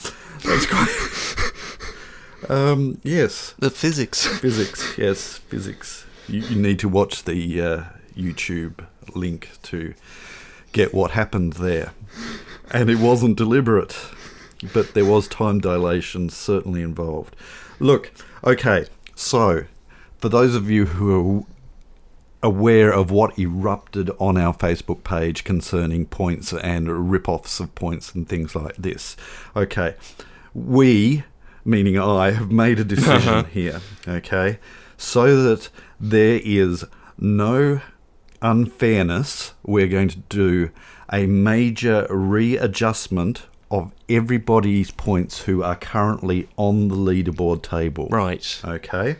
That's 0.45 0.67
quite. 0.67 2.51
um, 2.51 3.01
yes, 3.03 3.55
The 3.59 3.71
physics. 3.71 4.27
physics. 4.27 4.97
Yes, 4.97 5.39
physics. 5.39 6.07
You, 6.29 6.41
you 6.41 6.57
need 6.57 6.79
to 6.81 6.89
watch 6.89 7.25
the 7.25 7.61
uh, 7.61 7.85
YouTube 8.17 8.87
link 9.15 9.51
to 9.65 9.95
get 10.73 10.95
what 10.95 11.11
happened 11.11 11.55
there. 11.55 11.93
And 12.71 12.89
it 12.89 12.99
wasn't 12.99 13.37
deliberate, 13.37 13.97
but 14.73 14.95
there 14.95 15.05
was 15.05 15.27
time 15.29 15.61
dilation 15.61 16.31
certainly 16.31 16.83
involved. 16.83 17.35
Look, 17.83 18.13
okay, 18.45 18.87
so 19.17 19.65
for 20.19 20.29
those 20.29 20.55
of 20.55 20.71
you 20.71 20.87
who 20.87 21.41
are 21.41 22.49
aware 22.49 22.93
of 22.93 23.11
what 23.11 23.37
erupted 23.37 24.09
on 24.21 24.37
our 24.37 24.55
Facebook 24.55 25.03
page 25.03 25.43
concerning 25.43 26.07
points 26.07 26.53
and 26.53 27.11
rip-offs 27.11 27.59
of 27.59 27.75
points 27.75 28.15
and 28.15 28.29
things 28.29 28.55
like 28.55 28.77
this. 28.77 29.17
Okay, 29.57 29.97
we, 30.55 31.25
meaning 31.65 31.99
I, 31.99 32.31
have 32.31 32.53
made 32.53 32.79
a 32.79 32.85
decision 32.85 33.35
uh-huh. 33.35 33.43
here. 33.51 33.81
Okay, 34.07 34.61
so 34.97 35.43
that 35.43 35.69
there 35.99 36.41
is 36.45 36.85
no 37.19 37.81
unfairness, 38.41 39.55
we're 39.65 39.89
going 39.89 40.09
to 40.09 40.19
do 40.19 40.71
a 41.13 41.27
major 41.27 42.07
readjustment 42.09 43.43
of 43.73 43.91
everybody's 44.09 44.91
points 44.91 45.43
who 45.43 45.63
are 45.63 45.75
currently 45.75 46.47
on 46.57 46.89
the 46.89 46.95
leaderboard 46.95 47.63
table. 47.63 48.07
Right. 48.11 48.61
Okay. 48.65 49.17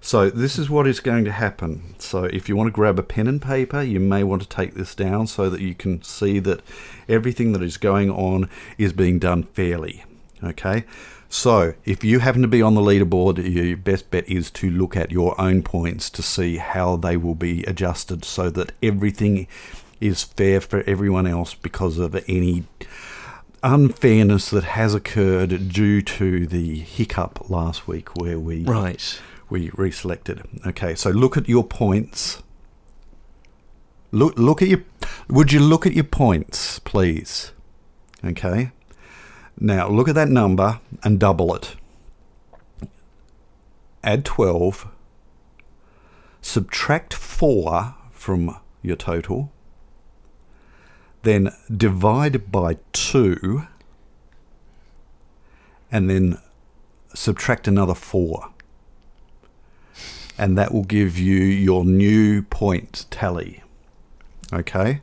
So 0.00 0.30
this 0.30 0.58
is 0.58 0.70
what 0.70 0.86
is 0.86 0.98
going 0.98 1.26
to 1.26 1.32
happen. 1.32 1.94
So 1.98 2.24
if 2.24 2.48
you 2.48 2.56
want 2.56 2.68
to 2.68 2.72
grab 2.72 2.98
a 2.98 3.02
pen 3.02 3.26
and 3.26 3.40
paper, 3.40 3.82
you 3.82 4.00
may 4.00 4.24
want 4.24 4.40
to 4.40 4.48
take 4.48 4.74
this 4.74 4.94
down 4.94 5.26
so 5.26 5.50
that 5.50 5.60
you 5.60 5.74
can 5.74 6.02
see 6.02 6.38
that 6.40 6.62
everything 7.06 7.52
that 7.52 7.62
is 7.62 7.76
going 7.76 8.10
on 8.10 8.48
is 8.78 8.94
being 8.94 9.18
done 9.18 9.42
fairly. 9.42 10.04
Okay. 10.42 10.84
So 11.28 11.74
if 11.84 12.02
you 12.02 12.20
happen 12.20 12.40
to 12.40 12.48
be 12.48 12.62
on 12.62 12.74
the 12.74 12.80
leaderboard, 12.80 13.54
your 13.54 13.76
best 13.76 14.10
bet 14.10 14.26
is 14.26 14.50
to 14.52 14.70
look 14.70 14.96
at 14.96 15.12
your 15.12 15.38
own 15.38 15.62
points 15.62 16.08
to 16.10 16.22
see 16.22 16.56
how 16.56 16.96
they 16.96 17.18
will 17.18 17.34
be 17.34 17.62
adjusted 17.64 18.24
so 18.24 18.48
that 18.50 18.72
everything 18.82 19.46
is 20.00 20.24
fair 20.24 20.62
for 20.62 20.82
everyone 20.86 21.26
else 21.26 21.54
because 21.54 21.98
of 21.98 22.16
any 22.26 22.64
unfairness 23.62 24.50
that 24.50 24.64
has 24.64 24.94
occurred 24.94 25.68
due 25.68 26.00
to 26.02 26.46
the 26.46 26.78
hiccup 26.80 27.50
last 27.50 27.86
week 27.86 28.16
where 28.16 28.38
we 28.38 28.64
Right. 28.64 29.20
we 29.48 29.70
reselected. 29.70 30.44
Okay, 30.66 30.94
so 30.94 31.10
look 31.10 31.36
at 31.36 31.48
your 31.48 31.64
points. 31.64 32.42
Look 34.12 34.38
look 34.38 34.62
at 34.62 34.68
your 34.68 34.82
would 35.28 35.52
you 35.52 35.60
look 35.60 35.86
at 35.86 35.92
your 35.92 36.04
points, 36.04 36.78
please? 36.80 37.52
Okay. 38.24 38.72
Now 39.58 39.88
look 39.88 40.08
at 40.08 40.14
that 40.14 40.28
number 40.28 40.80
and 41.02 41.18
double 41.20 41.54
it. 41.54 41.76
Add 44.02 44.24
12. 44.24 44.88
Subtract 46.40 47.12
4 47.12 47.94
from 48.10 48.56
your 48.82 48.96
total. 48.96 49.52
Then 51.22 51.52
divide 51.74 52.50
by 52.50 52.78
2 52.92 53.66
and 55.92 56.08
then 56.08 56.38
subtract 57.14 57.68
another 57.68 57.94
4 57.94 58.50
and 60.40 60.56
that 60.56 60.72
will 60.72 60.84
give 60.84 61.18
you 61.18 61.36
your 61.36 61.84
new 61.84 62.40
point 62.42 63.04
tally. 63.10 63.62
Okay, 64.52 65.02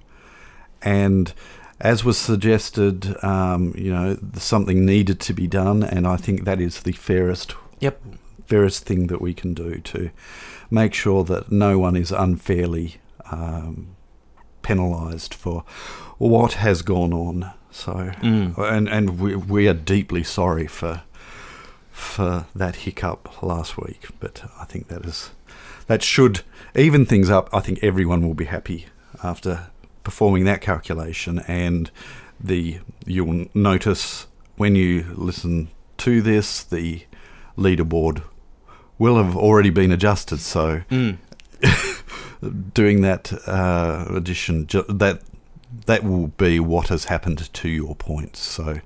and 0.82 1.32
as 1.80 2.04
was 2.04 2.18
suggested, 2.18 3.24
um, 3.24 3.72
you 3.78 3.92
know 3.94 4.18
something 4.34 4.84
needed 4.84 5.20
to 5.22 5.34
be 5.34 5.46
done, 5.46 5.84
and 5.84 6.08
I 6.08 6.18
think 6.18 6.44
that 6.46 6.60
is 6.60 6.82
the 6.82 6.92
fairest 6.92 7.54
Yep. 7.80 8.02
fairest 8.48 8.86
thing 8.86 9.08
that 9.08 9.22
we 9.22 9.36
can 9.36 9.54
do 9.54 9.80
to 9.80 10.10
make 10.72 10.96
sure 10.96 11.24
that 11.26 11.52
no 11.52 11.78
one 11.78 11.96
is 11.96 12.12
unfairly 12.12 12.96
um, 13.30 13.90
penalised 14.64 15.36
for 15.36 15.64
what 16.18 16.54
has 16.54 16.82
gone 16.82 17.14
on. 17.14 17.52
So, 17.72 18.12
Mm. 18.22 18.58
and 18.58 18.88
and 18.90 19.20
we 19.20 19.36
we 19.36 19.68
are 19.68 19.74
deeply 19.74 20.24
sorry 20.24 20.68
for 20.68 21.02
for 21.92 22.46
that 22.56 22.76
hiccup 22.78 23.42
last 23.44 23.78
week, 23.78 24.08
but 24.20 24.44
I 24.60 24.66
think 24.66 24.88
that 24.88 25.06
is 25.06 25.32
that 25.88 26.02
should 26.04 26.42
even 26.76 27.06
things 27.06 27.30
up. 27.30 27.50
I 27.54 27.60
think 27.60 27.80
everyone 27.84 28.26
will 28.26 28.34
be 28.36 28.46
happy 28.46 28.86
after 29.24 29.68
performing 30.04 30.46
that 30.46 30.62
calculation, 30.62 31.40
and 31.48 31.92
the 32.44 32.80
you'll 33.06 33.46
notice 33.54 34.28
when 34.58 34.76
you 34.76 35.06
listen 35.16 35.68
to 35.98 36.22
this 36.22 36.64
the 36.64 37.02
leaderboard 37.58 38.22
will 39.00 39.18
have 39.24 39.36
already 39.38 39.70
been 39.72 39.92
adjusted. 39.92 40.40
So 40.40 40.82
Mm. 40.90 41.18
doing 42.74 43.02
that 43.02 43.34
uh, 43.48 44.06
addition 44.16 44.68
ju- 44.68 44.86
that 44.90 45.22
that 45.86 46.04
will 46.04 46.28
be 46.28 46.60
what 46.60 46.88
has 46.88 47.06
happened 47.06 47.54
to 47.54 47.70
your 47.70 47.96
points. 47.96 48.40
So, 48.40 48.80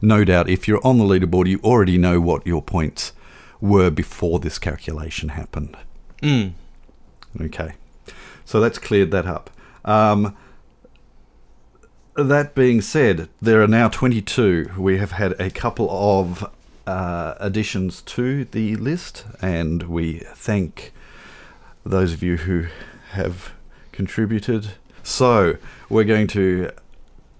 no 0.00 0.24
doubt, 0.24 0.48
if 0.48 0.66
you're 0.66 0.84
on 0.86 0.98
the 0.98 1.04
leaderboard, 1.04 1.46
you 1.46 1.60
already 1.62 1.98
know 1.98 2.20
what 2.20 2.46
your 2.46 2.62
points 2.62 3.12
were 3.60 3.90
before 3.90 4.38
this 4.38 4.58
calculation 4.58 5.30
happened. 5.30 5.76
Mm. 6.22 6.52
Okay, 7.40 7.72
so 8.44 8.60
that's 8.60 8.78
cleared 8.78 9.10
that 9.10 9.26
up. 9.26 9.50
Um, 9.84 10.36
that 12.16 12.54
being 12.54 12.80
said, 12.80 13.28
there 13.40 13.62
are 13.62 13.68
now 13.68 13.88
22. 13.88 14.72
We 14.76 14.98
have 14.98 15.12
had 15.12 15.40
a 15.40 15.50
couple 15.50 15.88
of 15.90 16.50
uh, 16.86 17.34
additions 17.38 18.02
to 18.02 18.44
the 18.46 18.74
list, 18.76 19.24
and 19.40 19.84
we 19.84 20.20
thank 20.34 20.92
those 21.84 22.12
of 22.12 22.22
you 22.22 22.38
who 22.38 22.66
have 23.10 23.52
contributed. 23.92 24.72
So, 25.08 25.56
we're 25.88 26.04
going 26.04 26.26
to 26.28 26.70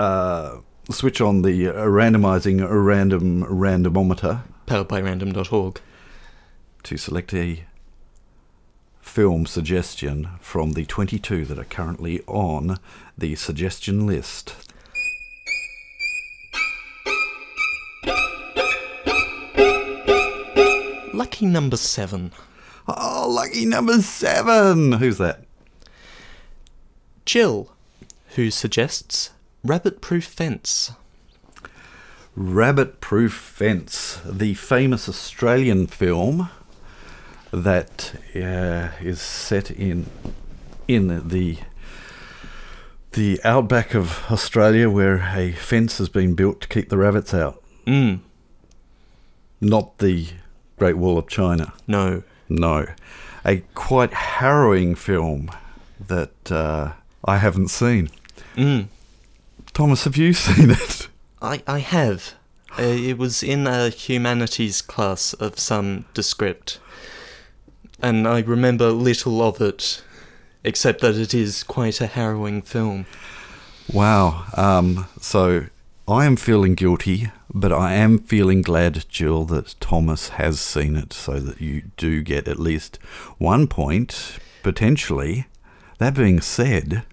uh, 0.00 0.56
switch 0.90 1.20
on 1.20 1.42
the 1.42 1.68
uh, 1.68 1.74
randomizing 1.84 2.66
random 2.66 3.44
randomometer 3.44 4.40
Powered 4.64 4.88
by 4.88 5.02
random.org. 5.02 5.78
to 6.84 6.96
select 6.96 7.34
a 7.34 7.64
film 9.02 9.44
suggestion 9.44 10.30
from 10.40 10.72
the 10.72 10.86
22 10.86 11.44
that 11.44 11.58
are 11.58 11.64
currently 11.64 12.22
on 12.26 12.78
the 13.18 13.34
suggestion 13.34 14.06
list. 14.06 14.54
Lucky 21.12 21.44
number 21.44 21.76
seven. 21.76 22.32
Oh, 22.88 23.28
lucky 23.28 23.66
number 23.66 24.00
seven! 24.00 24.92
Who's 24.92 25.18
that? 25.18 25.44
Jill, 27.28 27.70
who 28.36 28.50
suggests 28.50 29.32
rabbit 29.62 30.00
proof 30.00 30.24
fence. 30.24 30.92
Rabbit 32.34 33.02
Proof 33.02 33.34
Fence, 33.34 34.18
the 34.24 34.54
famous 34.54 35.10
Australian 35.10 35.88
film 35.88 36.48
that 37.50 38.14
uh, 38.34 38.96
is 39.02 39.20
set 39.20 39.70
in 39.70 40.06
in 40.86 41.28
the 41.28 41.58
the 43.12 43.38
outback 43.44 43.92
of 43.92 44.22
Australia, 44.30 44.88
where 44.88 45.30
a 45.36 45.52
fence 45.52 45.98
has 45.98 46.08
been 46.08 46.34
built 46.34 46.62
to 46.62 46.68
keep 46.68 46.88
the 46.88 46.96
rabbits 46.96 47.34
out. 47.34 47.62
Mm. 47.86 48.20
Not 49.60 49.98
the 49.98 50.28
Great 50.78 50.96
Wall 50.96 51.18
of 51.18 51.28
China. 51.28 51.74
No. 51.86 52.22
No, 52.48 52.86
a 53.44 53.58
quite 53.74 54.14
harrowing 54.14 54.94
film 54.94 55.50
that 56.00 56.50
uh, 56.50 56.92
I 57.28 57.36
haven't 57.36 57.68
seen. 57.68 58.08
Mm. 58.56 58.88
Thomas, 59.74 60.04
have 60.04 60.16
you 60.16 60.32
seen 60.46 60.70
it? 60.70 61.08
I, 61.42 61.62
I 61.66 61.80
have. 61.80 62.32
Uh, 62.78 62.82
it 62.82 63.18
was 63.18 63.42
in 63.42 63.66
a 63.66 63.90
humanities 63.90 64.80
class 64.80 65.34
of 65.34 65.58
some 65.58 66.06
descript, 66.14 66.80
and 68.00 68.26
I 68.26 68.40
remember 68.40 68.90
little 68.90 69.42
of 69.42 69.60
it, 69.60 70.02
except 70.64 71.02
that 71.02 71.16
it 71.16 71.34
is 71.34 71.62
quite 71.64 72.00
a 72.00 72.06
harrowing 72.06 72.62
film. 72.62 73.04
Wow. 73.92 74.46
Um, 74.56 75.06
so 75.20 75.66
I 76.06 76.24
am 76.24 76.36
feeling 76.36 76.74
guilty, 76.74 77.30
but 77.52 77.72
I 77.72 77.92
am 77.92 78.18
feeling 78.18 78.62
glad, 78.62 79.04
Jill, 79.08 79.44
that 79.46 79.74
Thomas 79.80 80.30
has 80.30 80.60
seen 80.60 80.96
it 80.96 81.12
so 81.12 81.40
that 81.40 81.60
you 81.60 81.82
do 81.98 82.22
get 82.22 82.48
at 82.48 82.58
least 82.58 82.98
one 83.36 83.66
point, 83.66 84.38
potentially. 84.62 85.46
That 85.98 86.14
being 86.14 86.40
said, 86.40 87.04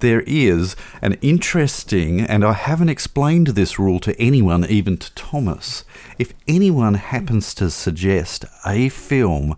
there 0.00 0.22
is 0.26 0.76
an 1.02 1.14
interesting, 1.22 2.20
and 2.20 2.44
I 2.44 2.52
haven't 2.52 2.88
explained 2.88 3.48
this 3.48 3.78
rule 3.78 4.00
to 4.00 4.18
anyone, 4.20 4.64
even 4.66 4.96
to 4.98 5.14
Thomas. 5.14 5.84
If 6.18 6.32
anyone 6.48 6.94
happens 6.94 7.54
to 7.54 7.70
suggest 7.70 8.44
a 8.66 8.88
film 8.88 9.56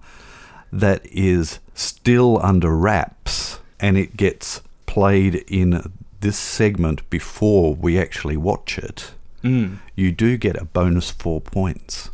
that 0.72 1.04
is 1.06 1.58
still 1.74 2.38
under 2.42 2.76
wraps 2.76 3.58
and 3.80 3.96
it 3.96 4.16
gets 4.16 4.60
played 4.86 5.36
in 5.48 5.92
this 6.20 6.38
segment 6.38 7.08
before 7.10 7.74
we 7.74 7.98
actually 7.98 8.36
watch 8.36 8.78
it, 8.78 9.12
Mm. 9.42 9.78
you 9.96 10.12
do 10.12 10.36
get 10.36 10.56
a 10.56 10.64
bonus 10.66 11.10
four 11.10 11.40
points. 11.40 12.10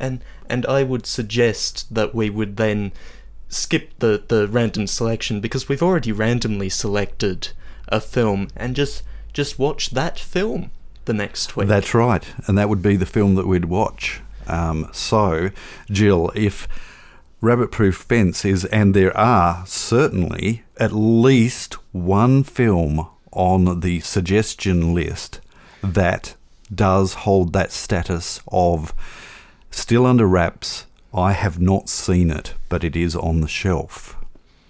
And 0.00 0.20
and 0.48 0.66
I 0.66 0.82
would 0.82 1.06
suggest 1.06 1.94
that 1.94 2.12
we 2.12 2.28
would 2.28 2.56
then 2.56 2.90
skip 3.50 3.92
the, 3.98 4.22
the 4.28 4.48
random 4.48 4.86
selection 4.86 5.40
because 5.40 5.68
we've 5.68 5.82
already 5.82 6.12
randomly 6.12 6.70
selected 6.70 7.48
a 7.88 8.00
film 8.00 8.48
and 8.56 8.74
just 8.74 9.02
just 9.32 9.58
watch 9.58 9.90
that 9.90 10.18
film 10.18 10.70
the 11.04 11.12
next 11.12 11.56
week. 11.56 11.68
That's 11.68 11.94
right, 11.94 12.24
and 12.46 12.56
that 12.56 12.68
would 12.68 12.82
be 12.82 12.96
the 12.96 13.06
film 13.06 13.34
that 13.34 13.46
we'd 13.46 13.66
watch. 13.66 14.22
Um, 14.46 14.88
so, 14.92 15.50
Jill, 15.90 16.32
if 16.34 16.66
Rabbit 17.40 17.70
Proof 17.70 17.96
Fence 17.96 18.44
is, 18.44 18.64
and 18.66 18.94
there 18.94 19.16
are 19.16 19.64
certainly 19.66 20.64
at 20.78 20.92
least 20.92 21.74
one 21.92 22.42
film 22.42 23.06
on 23.32 23.80
the 23.80 24.00
suggestion 24.00 24.94
list 24.94 25.40
that 25.82 26.34
does 26.74 27.14
hold 27.14 27.52
that 27.52 27.72
status 27.72 28.40
of 28.48 28.92
still 29.70 30.06
under 30.06 30.26
wraps. 30.26 30.86
I 31.12 31.32
have 31.32 31.60
not 31.60 31.88
seen 31.88 32.30
it, 32.30 32.54
but 32.68 32.84
it 32.84 32.94
is 32.94 33.16
on 33.16 33.40
the 33.40 33.48
shelf. 33.48 34.16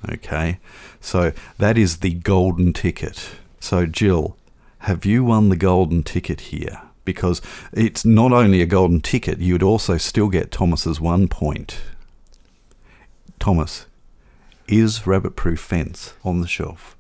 Okay, 0.09 0.59
so 1.01 1.33
that 1.59 1.77
is 1.77 1.99
the 1.99 2.15
golden 2.15 2.73
ticket. 2.73 3.31
So, 3.61 3.85
Jill, 3.85 4.37
have 4.81 5.05
you 5.05 5.25
won 5.25 5.51
the 5.51 5.57
golden 5.57 6.03
ticket 6.03 6.41
here? 6.41 6.81
Because 7.05 7.43
it's 7.73 8.05
not 8.05 8.33
only 8.33 8.63
a 8.63 8.67
golden 8.67 9.01
ticket, 9.01 9.39
you 9.39 9.55
would 9.55 9.63
also 9.63 9.99
still 9.99 10.29
get 10.29 10.51
Thomas's 10.51 11.01
one 11.01 11.29
point. 11.29 11.81
Thomas, 13.39 13.87
is 14.67 15.07
Rabbit 15.07 15.37
Proof 15.37 15.61
Fence 15.61 16.15
on 16.25 16.41
the 16.41 16.47
shelf? 16.47 16.97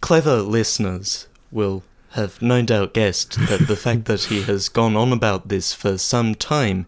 Clever 0.00 0.42
listeners 0.42 1.26
will 1.50 1.82
have 2.10 2.40
no 2.40 2.62
doubt 2.62 2.94
guessed 2.94 3.38
that 3.48 3.66
the 3.66 3.76
fact 3.76 4.04
that 4.04 4.24
he 4.24 4.42
has 4.42 4.68
gone 4.68 4.96
on 4.96 5.12
about 5.12 5.48
this 5.48 5.74
for 5.74 5.98
some 5.98 6.34
time 6.34 6.86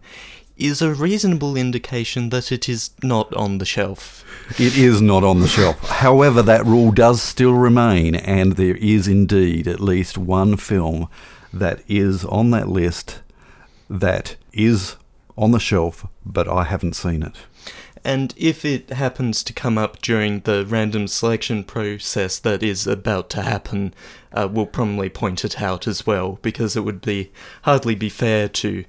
is 0.61 0.81
a 0.81 0.93
reasonable 0.93 1.57
indication 1.57 2.29
that 2.29 2.51
it 2.51 2.69
is 2.69 2.91
not 3.03 3.33
on 3.33 3.57
the 3.57 3.65
shelf. 3.65 4.23
It 4.59 4.77
is 4.77 5.01
not 5.01 5.23
on 5.23 5.39
the 5.39 5.47
shelf. 5.47 5.79
However, 5.89 6.41
that 6.41 6.65
rule 6.65 6.91
does 6.91 7.21
still 7.21 7.53
remain, 7.53 8.15
and 8.15 8.53
there 8.53 8.75
is 8.75 9.07
indeed 9.07 9.67
at 9.67 9.79
least 9.79 10.17
one 10.17 10.57
film 10.57 11.07
that 11.51 11.83
is 11.87 12.23
on 12.25 12.51
that 12.51 12.69
list 12.69 13.21
that 13.89 14.35
is 14.53 14.95
on 15.37 15.51
the 15.51 15.59
shelf, 15.59 16.07
but 16.25 16.47
I 16.47 16.63
haven't 16.63 16.95
seen 16.95 17.23
it. 17.23 17.35
And 18.03 18.33
if 18.35 18.65
it 18.65 18.89
happens 18.89 19.43
to 19.43 19.53
come 19.53 19.77
up 19.77 20.01
during 20.01 20.39
the 20.39 20.65
random 20.65 21.07
selection 21.07 21.63
process 21.63 22.39
that 22.39 22.63
is 22.63 22.87
about 22.87 23.29
to 23.31 23.43
happen, 23.43 23.93
uh, 24.33 24.47
we'll 24.51 24.65
probably 24.65 25.09
point 25.09 25.45
it 25.45 25.61
out 25.61 25.87
as 25.87 26.05
well, 26.07 26.39
because 26.41 26.75
it 26.75 26.81
would 26.81 27.01
be 27.01 27.31
hardly 27.61 27.93
be 27.93 28.09
fair 28.09 28.47
to 28.49 28.85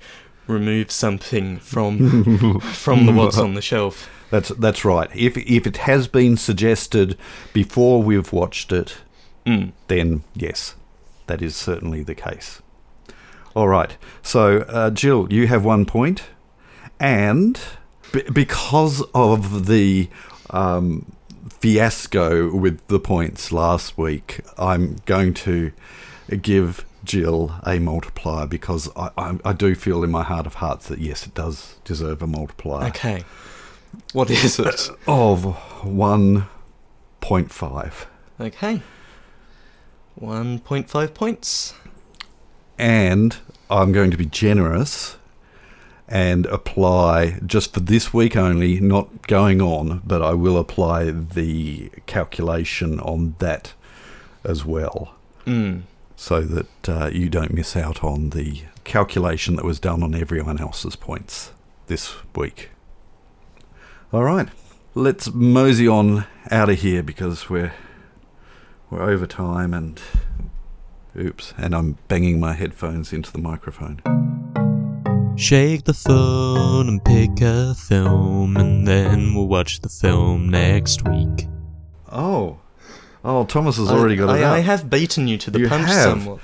remove 0.46 0.90
something 0.90 1.58
from 1.58 2.60
from 2.60 3.06
the 3.06 3.12
what's 3.12 3.38
on 3.38 3.54
the 3.54 3.62
shelf. 3.62 4.08
That's 4.30 4.48
that's 4.50 4.82
right. 4.84 5.10
If 5.14 5.36
if 5.36 5.66
it 5.66 5.76
has 5.78 6.08
been 6.08 6.36
suggested 6.38 7.18
before 7.52 8.02
we've 8.02 8.32
watched 8.32 8.72
it, 8.72 8.96
Mm. 9.44 9.72
then 9.88 10.22
yes, 10.34 10.74
that 11.26 11.42
is 11.42 11.54
certainly 11.56 12.02
the 12.02 12.14
case. 12.14 12.62
All 13.54 13.68
right. 13.68 13.96
So, 14.22 14.58
uh, 14.68 14.88
Jill, 14.90 15.26
you 15.30 15.48
have 15.48 15.64
one 15.64 15.84
point, 15.84 16.22
and 16.98 17.60
b- 18.12 18.22
because 18.32 19.02
of 19.14 19.66
the 19.66 20.08
um, 20.50 21.12
fiasco 21.50 22.54
with 22.54 22.86
the 22.88 22.98
points 23.00 23.52
last 23.52 23.98
week, 23.98 24.40
I'm 24.56 24.96
going 25.06 25.34
to 25.34 25.72
give 26.40 26.84
Jill 27.04 27.54
a 27.66 27.78
multiplier 27.78 28.46
because 28.46 28.88
I, 28.96 29.10
I, 29.16 29.38
I 29.44 29.52
do 29.52 29.74
feel 29.74 30.02
in 30.04 30.10
my 30.10 30.22
heart 30.22 30.46
of 30.46 30.54
hearts 30.54 30.88
that 30.88 30.98
yes, 30.98 31.26
it 31.26 31.34
does 31.34 31.76
deserve 31.84 32.22
a 32.22 32.26
multiplier 32.26 32.88
Okay. 32.88 33.24
What 34.12 34.30
is 34.30 34.58
it? 34.58 34.90
of 35.06 35.42
1.5. 35.82 37.92
Okay. 38.40 38.82
1.5 40.20 41.14
points. 41.14 41.74
And 42.78 43.36
I'm 43.70 43.92
going 43.92 44.10
to 44.10 44.16
be 44.16 44.26
generous 44.26 45.16
and 46.08 46.46
apply 46.46 47.38
just 47.46 47.74
for 47.74 47.80
this 47.80 48.12
week 48.12 48.36
only, 48.36 48.80
not 48.80 49.26
going 49.28 49.62
on, 49.62 50.02
but 50.04 50.20
I 50.22 50.34
will 50.34 50.58
apply 50.58 51.10
the 51.10 51.90
calculation 52.06 52.98
on 53.00 53.36
that 53.38 53.72
as 54.44 54.64
well 54.64 55.14
Mm. 55.46 55.82
So 56.22 56.40
that 56.40 56.88
uh, 56.88 57.10
you 57.12 57.28
don't 57.28 57.52
miss 57.52 57.76
out 57.76 58.04
on 58.04 58.30
the 58.30 58.62
calculation 58.84 59.56
that 59.56 59.64
was 59.64 59.80
done 59.80 60.04
on 60.04 60.14
everyone 60.14 60.60
else's 60.60 60.94
points 60.94 61.50
this 61.88 62.14
week. 62.36 62.70
All 64.12 64.22
right, 64.22 64.48
let's 64.94 65.34
mosey 65.34 65.88
on 65.88 66.26
out 66.48 66.70
of 66.70 66.78
here 66.78 67.02
because 67.02 67.50
we're 67.50 67.72
we're 68.88 69.02
over 69.02 69.26
time 69.26 69.74
and 69.74 70.00
oops, 71.18 71.54
and 71.58 71.74
I'm 71.74 71.98
banging 72.06 72.38
my 72.38 72.52
headphones 72.52 73.12
into 73.12 73.32
the 73.32 73.40
microphone. 73.40 74.00
Shake 75.36 75.86
the 75.86 75.94
phone 75.94 76.88
and 76.88 77.04
pick 77.04 77.40
a 77.40 77.74
film, 77.74 78.56
and 78.56 78.86
then 78.86 79.34
we'll 79.34 79.48
watch 79.48 79.80
the 79.80 79.88
film 79.88 80.50
next 80.50 81.02
week. 81.08 81.48
Oh, 82.12 82.60
oh, 83.24 83.44
Thomas 83.44 83.76
has 83.76 83.90
already 83.90 84.16
got 84.16 84.30
I, 84.30 84.38
it 84.38 84.44
I, 84.44 84.56
I 84.56 84.58
have 84.60 84.88
beaten 84.90 85.28
you 85.28 85.38
to 85.38 85.50
the 85.50 85.60
You 85.60 85.68
punch 85.68 85.86
have. 85.88 86.02
somewhat. 86.22 86.40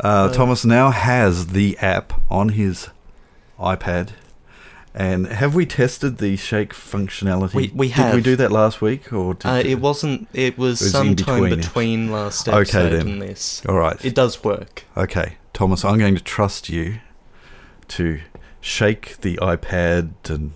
Uh, 0.00 0.32
Thomas 0.32 0.64
now 0.64 0.90
has 0.90 1.48
the 1.48 1.76
app 1.78 2.12
on 2.30 2.50
his 2.50 2.88
iPad. 3.58 4.10
And 4.94 5.26
have 5.28 5.54
we 5.54 5.64
tested 5.64 6.18
the 6.18 6.36
shake 6.36 6.74
functionality? 6.74 7.54
We- 7.54 7.72
we 7.74 7.88
Did 7.92 8.14
we 8.14 8.20
do 8.20 8.36
that 8.36 8.52
last 8.52 8.82
week, 8.82 9.10
or 9.10 9.36
Uh, 9.42 9.62
it 9.64 9.80
wasn't. 9.80 10.28
It 10.34 10.58
was, 10.58 10.82
It 10.82 10.84
was 10.84 10.92
sometime 10.92 11.14
between. 11.44 11.56
between, 11.56 12.12
last 12.12 12.46
Okay, 12.46 12.90
then. 12.90 13.08
and 13.08 13.22
this. 13.22 13.62
All 13.66 13.76
right. 13.78 14.02
It 14.04 14.14
does 14.14 14.44
work. 14.44 14.84
okay, 14.96 15.36
Thomas, 15.54 15.82
I'm 15.84 15.98
going 15.98 16.14
to 16.14 16.22
trust 16.22 16.68
you 16.68 16.98
to 17.88 18.20
shake 18.60 19.16
the 19.22 19.36
iPad 19.38 20.10
and 20.28 20.52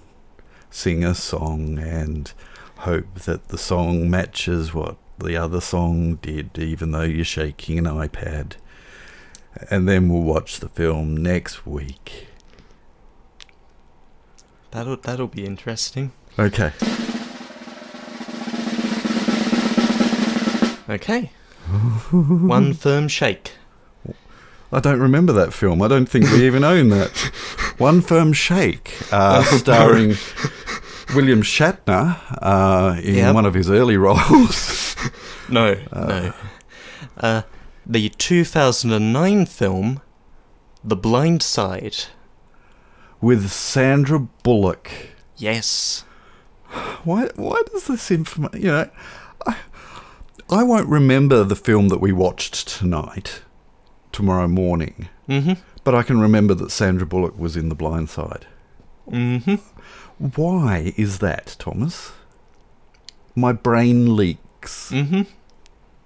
sing 0.71 1.03
a 1.03 1.15
song 1.15 1.79
and 1.79 2.31
hope 2.79 3.15
that 3.21 3.49
the 3.49 3.57
song 3.59 4.11
matches 4.11 4.75
what 4.75 4.97
the 5.19 5.37
other 5.37 5.61
song 5.61 6.17
did, 6.17 6.59
even 6.59 6.93
though 6.93 7.03
you're 7.03 7.25
shaking 7.25 7.79
an 7.79 7.85
iPad. 7.87 8.53
And 9.71 9.89
then 9.89 10.09
we'll 10.09 10.23
watch 10.23 10.61
the 10.61 10.69
film 10.69 11.17
next 11.17 11.67
week. 11.67 12.27
That'll 14.73 14.97
that'll 14.97 15.29
be 15.29 15.45
interesting. 15.47 16.13
Okay. 16.39 16.73
Okay. 20.89 21.31
One 22.13 22.75
firm 22.75 23.09
shake. 23.09 23.53
I 24.73 24.81
don't 24.81 25.01
remember 25.01 25.33
that 25.33 25.53
film. 25.53 25.81
I 25.81 25.89
don't 25.89 26.07
think 26.09 26.31
we 26.31 26.45
even 26.47 26.65
own 26.65 26.89
that. 26.91 27.11
One 27.79 28.01
Firm 28.01 28.33
Shake, 28.33 28.97
uh, 29.13 29.43
starring 29.45 30.15
William 31.15 31.43
Shatner 31.43 32.17
uh, 32.43 32.99
in 33.01 33.17
Yep. 33.17 33.35
one 33.35 33.47
of 33.47 33.55
his 33.55 33.71
early 33.71 33.97
roles. 34.07 34.86
No, 35.49 35.77
no. 35.93 36.33
Uh, 37.19 37.43
the 37.87 38.09
2009 38.09 39.47
film, 39.47 40.01
The 40.83 40.97
Blind 40.97 41.43
Side. 41.43 41.97
with 43.21 43.51
Sandra 43.51 44.19
Bullock. 44.19 44.91
Yes. 45.37 46.05
Why? 47.05 47.29
Why 47.37 47.63
does 47.73 47.87
this 47.87 48.11
information? 48.11 48.61
You 48.61 48.69
know, 48.73 48.91
I, 49.47 49.57
I 50.51 50.63
won't 50.65 50.89
remember 50.89 51.45
the 51.45 51.57
film 51.57 51.89
that 51.89 52.01
we 52.01 52.13
watched 52.13 52.67
tonight, 52.69 53.43
tomorrow 54.13 54.49
morning. 54.49 55.09
Mm-hmm. 55.29 55.55
But 55.85 55.95
I 55.95 56.03
can 56.03 56.19
remember 56.21 56.55
that 56.55 56.71
Sandra 56.73 57.07
Bullock 57.07 57.39
was 57.39 57.57
in 57.57 57.69
The 57.69 57.75
Blind 57.77 58.11
Side. 58.11 58.47
Mm-hmm. 59.09 59.55
Why 60.35 60.93
is 60.97 61.19
that, 61.21 61.55
Thomas? 61.59 62.13
My 63.37 63.53
brain 63.53 64.17
Mm-hmm. 64.91 65.23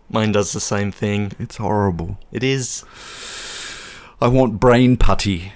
Mine 0.09 0.33
does 0.33 0.53
the 0.53 0.61
same 0.61 0.91
thing. 0.91 1.33
It's 1.39 1.57
horrible. 1.57 2.19
It 2.33 2.43
is. 2.43 2.85
I 4.21 4.29
want 4.29 4.59
brain 4.61 4.97
putty. 4.97 5.53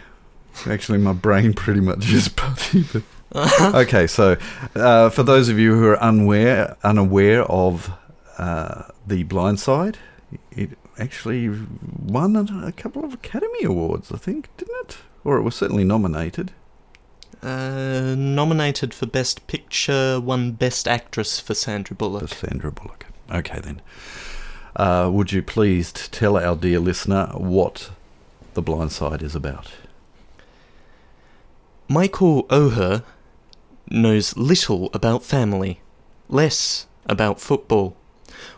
Actually, 0.66 0.98
my 0.98 1.12
brain 1.12 1.52
pretty 1.52 1.80
much 1.80 2.10
is 2.12 2.28
putty. 2.28 2.84
But 2.92 3.02
okay, 3.74 4.06
so 4.06 4.36
uh, 4.76 5.10
for 5.10 5.24
those 5.24 5.48
of 5.48 5.58
you 5.58 5.74
who 5.74 5.86
are 5.88 5.98
unaware, 5.98 6.76
unaware 6.84 7.42
of 7.44 7.90
uh, 8.38 8.84
The 9.06 9.24
Blind 9.24 9.58
Side, 9.58 9.98
it 10.52 10.78
actually 10.98 11.50
won 12.00 12.36
a 12.36 12.70
couple 12.72 13.04
of 13.04 13.12
Academy 13.12 13.64
Awards, 13.64 14.12
I 14.12 14.18
think, 14.18 14.48
didn't 14.56 14.76
it? 14.82 14.98
Or 15.24 15.36
it 15.36 15.42
was 15.42 15.56
certainly 15.56 15.82
nominated. 15.84 16.52
Uh, 17.44 18.14
nominated 18.16 18.94
for 18.94 19.04
Best 19.04 19.46
Picture, 19.48 20.18
won 20.18 20.52
Best 20.52 20.88
Actress 20.88 21.38
for 21.38 21.52
Sandra 21.52 21.94
Bullock. 21.94 22.28
For 22.30 22.46
Sandra 22.46 22.72
Bullock. 22.72 23.04
Okay, 23.30 23.60
then. 23.60 23.82
Uh, 24.74 25.10
would 25.12 25.30
you 25.30 25.42
please 25.42 25.92
tell 25.92 26.38
our 26.38 26.56
dear 26.56 26.80
listener 26.80 27.26
what 27.34 27.90
The 28.54 28.62
Blind 28.62 28.92
Side 28.92 29.20
is 29.20 29.34
about? 29.34 29.72
Michael 31.86 32.44
Oher 32.44 33.04
knows 33.90 34.38
little 34.38 34.88
about 34.94 35.22
family, 35.22 35.82
less 36.30 36.86
about 37.04 37.42
football. 37.42 37.94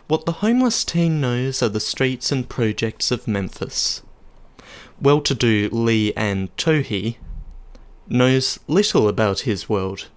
What 0.07 0.25
the 0.25 0.39
homeless 0.43 0.85
teen 0.85 1.19
knows 1.19 1.61
are 1.61 1.67
the 1.67 1.81
streets 1.81 2.31
and 2.31 2.47
projects 2.47 3.11
of 3.11 3.27
Memphis. 3.27 4.01
Well 5.01 5.19
to 5.21 5.35
do 5.35 5.67
Leigh 5.73 6.15
Anne 6.15 6.47
Tuohy 6.57 7.17
knows 8.09 8.59
little 8.67 9.07
about 9.07 9.41
his 9.41 9.67
world, 9.69 10.07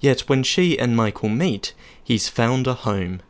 yet 0.00 0.20
when 0.22 0.42
she 0.42 0.78
and 0.78 0.96
Michael 0.96 1.28
meet, 1.28 1.74
he's 2.02 2.28
found 2.28 2.66
a 2.66 2.74
home, 2.74 3.20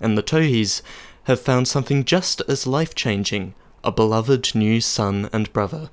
and 0.00 0.16
the 0.16 0.22
Tuohys 0.22 0.82
have 1.24 1.40
found 1.40 1.68
something 1.68 2.04
just 2.04 2.40
as 2.48 2.66
life 2.66 2.94
changing 2.94 3.54
a 3.84 3.92
beloved 3.92 4.54
new 4.54 4.80
son 4.80 5.28
and 5.32 5.52
brother. 5.52 5.90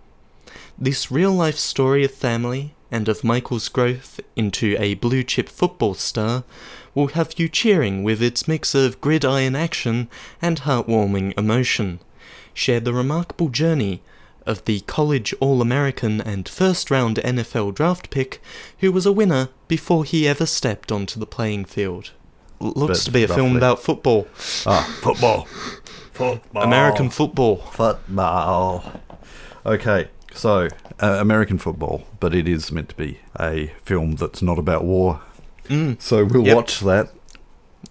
This 0.78 1.11
real 1.11 1.32
life 1.32 1.57
story 1.57 2.03
of 2.03 2.11
family 2.11 2.74
and 2.91 3.07
of 3.09 3.24
Michael's 3.24 3.70
growth 3.70 4.20
into 4.36 4.76
a 4.80 4.93
blue 4.95 5.24
chip 5.24 5.49
football 5.49 5.93
star 5.93 6.43
will 6.93 7.07
have 7.07 7.34
you 7.38 7.49
cheering 7.49 8.03
with 8.03 8.22
its 8.22 8.47
mix 8.47 8.74
of 8.74 9.01
gridiron 9.01 9.55
action 9.55 10.07
and 10.41 10.61
heartwarming 10.61 11.38
emotion. 11.38 11.99
Share 12.53 12.80
the 12.80 12.93
remarkable 12.93 13.49
journey 13.49 14.01
of 14.45 14.63
the 14.65 14.81
college 14.81 15.33
All 15.39 15.61
American 15.61 16.21
and 16.21 16.47
first 16.47 16.91
round 16.91 17.17
NFL 17.17 17.73
draft 17.75 18.09
pick 18.09 18.41
who 18.79 18.91
was 18.91 19.05
a 19.05 19.11
winner 19.11 19.49
before 19.67 20.03
he 20.05 20.27
ever 20.27 20.45
stepped 20.45 20.91
onto 20.91 21.19
the 21.19 21.25
playing 21.25 21.65
field. 21.65 22.11
L- 22.61 22.73
looks 22.75 22.99
But 22.99 23.05
to 23.05 23.11
be 23.11 23.23
a 23.23 23.27
film 23.27 23.55
about 23.57 23.81
football. 23.81 24.27
Ah, 24.65 24.83
football. 25.01 25.45
Football. 26.13 26.63
American 26.63 27.09
football. 27.09 27.57
Football. 27.57 29.01
Okay, 29.65 30.07
so 30.33 30.67
uh, 31.01 31.17
American 31.19 31.57
football, 31.57 32.03
but 32.19 32.33
it 32.35 32.47
is 32.47 32.71
meant 32.71 32.89
to 32.89 32.95
be 32.95 33.19
a 33.39 33.71
film 33.83 34.15
that's 34.15 34.41
not 34.41 34.57
about 34.59 34.83
war. 34.83 35.21
Mm. 35.67 35.99
So 36.01 36.23
we'll 36.23 36.45
Yep. 36.45 36.55
watch 36.55 36.79
that. 36.81 37.09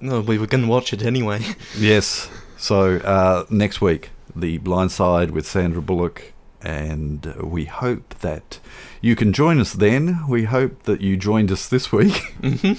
No, 0.00 0.20
we 0.20 0.38
were 0.38 0.46
going 0.46 0.62
to 0.62 0.68
watch 0.70 0.92
it 0.92 1.02
anyway. 1.02 1.40
Yes. 1.78 2.28
So 2.56 2.96
uh, 2.98 3.44
next 3.50 3.80
week, 3.80 4.10
The 4.34 4.58
Blind 4.58 4.92
Side 4.92 5.32
with 5.32 5.46
Sandra 5.46 5.82
Bullock, 5.82 6.32
and 6.64 7.26
we 7.36 7.66
hope 7.66 8.14
that 8.20 8.58
you 9.00 9.14
can 9.14 9.32
join 9.32 9.60
us 9.60 9.74
then. 9.74 10.26
We 10.28 10.44
hope 10.44 10.84
that 10.84 11.00
you 11.00 11.16
joined 11.16 11.52
us 11.52 11.68
this 11.68 11.92
week. 11.92 12.16
hmm 12.42 12.72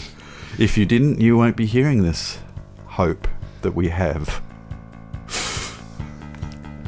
If 0.58 0.78
you 0.78 0.86
didn't, 0.86 1.22
you 1.22 1.38
won't 1.38 1.56
be 1.56 1.66
hearing 1.66 2.04
this. 2.04 2.40
Hope 2.88 3.28
that 3.62 3.76
we 3.76 3.90
have. 3.90 4.42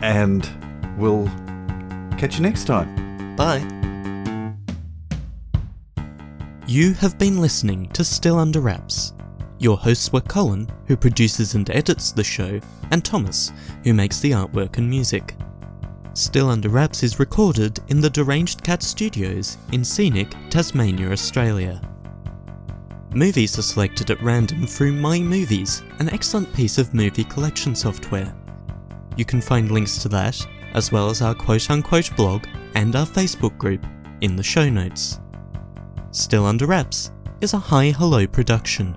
And 0.02 0.50
we'll 0.98 1.28
catch 2.18 2.36
you 2.38 2.42
next 2.42 2.66
time. 2.66 3.36
Bye. 3.36 3.60
You 6.68 6.94
have 6.94 7.18
been 7.18 7.40
listening 7.40 7.90
to 7.90 8.04
Still 8.04 8.40
Under 8.40 8.60
Wraps. 8.60 9.14
Your 9.60 9.78
hosts 9.78 10.14
were 10.14 10.22
Colin, 10.22 10.70
who 10.86 10.96
produces 10.96 11.56
and 11.56 11.70
edits 11.72 12.12
the 12.12 12.24
show, 12.24 12.60
and 12.92 13.04
Thomas, 13.04 13.52
who 13.84 13.94
makes 13.94 14.20
the 14.20 14.32
artwork 14.32 14.78
and 14.78 14.90
music. 14.90 15.36
Still 16.18 16.50
Under 16.50 16.70
Wraps 16.70 17.04
is 17.04 17.20
recorded 17.20 17.80
in 17.90 18.02
the 18.02 18.10
Deranged 18.10 18.64
Cat 18.64 18.82
Studios 18.82 19.60
in 19.72 19.84
scenic 19.84 20.34
Tasmania, 20.50 21.12
Australia. 21.12 21.80
Movies 23.14 23.60
are 23.60 23.62
selected 23.62 24.10
at 24.10 24.24
random 24.24 24.66
through 24.66 24.94
My 24.94 25.20
Movies, 25.20 25.84
an 26.00 26.10
excellent 26.10 26.52
piece 26.56 26.80
of 26.80 26.92
movie 26.96 27.24
collection 27.24 27.76
software. 27.76 28.36
You 29.16 29.26
can 29.26 29.42
find 29.42 29.70
links 29.70 30.00
to 30.00 30.10
that, 30.10 30.44
as 30.74 30.92
well 30.92 31.12
as 31.12 31.22
our 31.22 31.36
quote 31.36 31.70
unquote 31.70 32.10
blog 32.16 32.48
and 32.74 32.96
our 32.96 33.06
Facebook 33.06 33.56
group, 33.60 33.86
in 34.22 34.36
the 34.36 34.42
show 34.42 34.68
notes. 34.68 35.20
Still 36.10 36.48
Under 36.48 36.66
Wraps 36.66 37.12
is 37.42 37.54
a 37.54 37.60
Hi 37.60 37.92
Hello 37.92 38.26
production. 38.26 38.96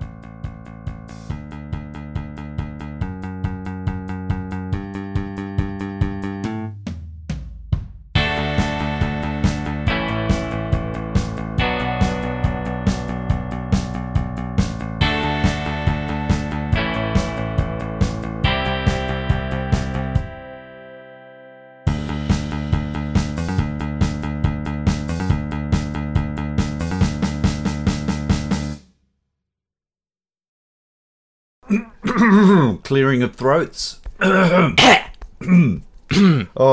Clearing 32.83 33.23
of 33.23 33.35
throats. 33.35 33.99
oh, 34.21 34.75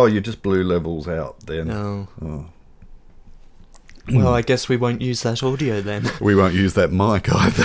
you 0.06 0.20
just 0.20 0.42
blew 0.42 0.64
levels 0.64 1.08
out 1.08 1.40
then. 1.46 1.68
No. 1.68 2.08
Oh. 2.20 2.46
Well, 4.10 4.34
I 4.34 4.42
guess 4.42 4.68
we 4.68 4.76
won't 4.76 5.02
use 5.02 5.22
that 5.22 5.42
audio 5.42 5.80
then. 5.80 6.10
We 6.20 6.34
won't 6.34 6.54
use 6.54 6.74
that 6.74 6.90
mic 6.90 7.32
either. 7.32 7.64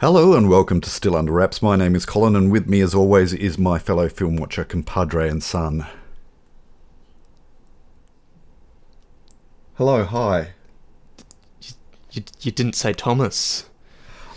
Hello 0.00 0.34
and 0.34 0.48
welcome 0.48 0.80
to 0.82 0.90
Still 0.90 1.16
Under 1.16 1.32
Wraps. 1.32 1.60
My 1.60 1.76
name 1.76 1.94
is 1.94 2.06
Colin, 2.06 2.36
and 2.36 2.52
with 2.52 2.66
me, 2.66 2.80
as 2.80 2.94
always, 2.94 3.32
is 3.32 3.58
my 3.58 3.78
fellow 3.78 4.08
film 4.08 4.36
watcher, 4.36 4.64
compadre, 4.64 5.28
and 5.28 5.42
son. 5.42 5.86
Hello, 9.74 10.04
hi. 10.04 10.50
You, 12.12 12.22
you 12.40 12.52
didn't 12.52 12.74
say 12.74 12.92
Thomas. 12.92 13.69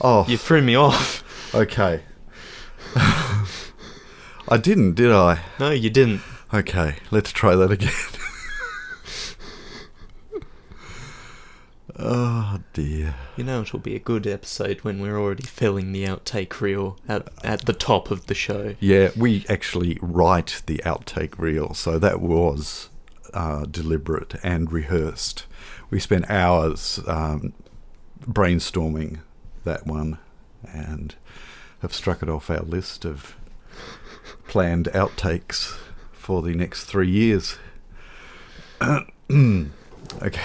Oh, 0.03 0.25
You 0.27 0.37
threw 0.37 0.61
me 0.61 0.75
off. 0.75 1.23
okay. 1.55 2.01
I 2.95 4.57
didn't, 4.61 4.93
did 4.95 5.11
I? 5.11 5.39
No, 5.59 5.71
you 5.71 5.89
didn't. 5.89 6.21
Okay, 6.53 6.97
let's 7.09 7.31
try 7.31 7.55
that 7.55 7.71
again. 7.71 7.91
oh 11.97 12.59
dear. 12.73 13.15
You 13.37 13.43
know 13.45 13.61
it'll 13.61 13.79
be 13.79 13.95
a 13.95 13.99
good 13.99 14.27
episode 14.27 14.81
when 14.81 15.01
we're 15.01 15.17
already 15.17 15.43
filling 15.43 15.91
the 15.93 16.05
outtake 16.05 16.59
reel 16.61 16.97
at, 17.07 17.27
at 17.43 17.65
the 17.65 17.73
top 17.73 18.11
of 18.11 18.27
the 18.27 18.35
show. 18.35 18.75
Yeah, 18.79 19.09
we 19.15 19.45
actually 19.49 19.97
write 20.01 20.61
the 20.67 20.77
outtake 20.85 21.39
reel, 21.39 21.73
so 21.73 21.97
that 21.97 22.21
was 22.21 22.89
uh, 23.33 23.65
deliberate 23.65 24.35
and 24.43 24.71
rehearsed. 24.71 25.45
We 25.89 25.99
spent 25.99 26.29
hours 26.29 26.99
um, 27.07 27.53
brainstorming 28.21 29.19
that 29.63 29.85
one 29.87 30.17
and 30.71 31.15
have 31.81 31.93
struck 31.93 32.23
it 32.23 32.29
off 32.29 32.49
our 32.49 32.61
list 32.61 33.05
of 33.05 33.35
planned 34.47 34.85
outtakes 34.93 35.77
for 36.11 36.41
the 36.41 36.53
next 36.53 36.85
three 36.85 37.09
years. 37.09 37.57
okay. 38.81 40.41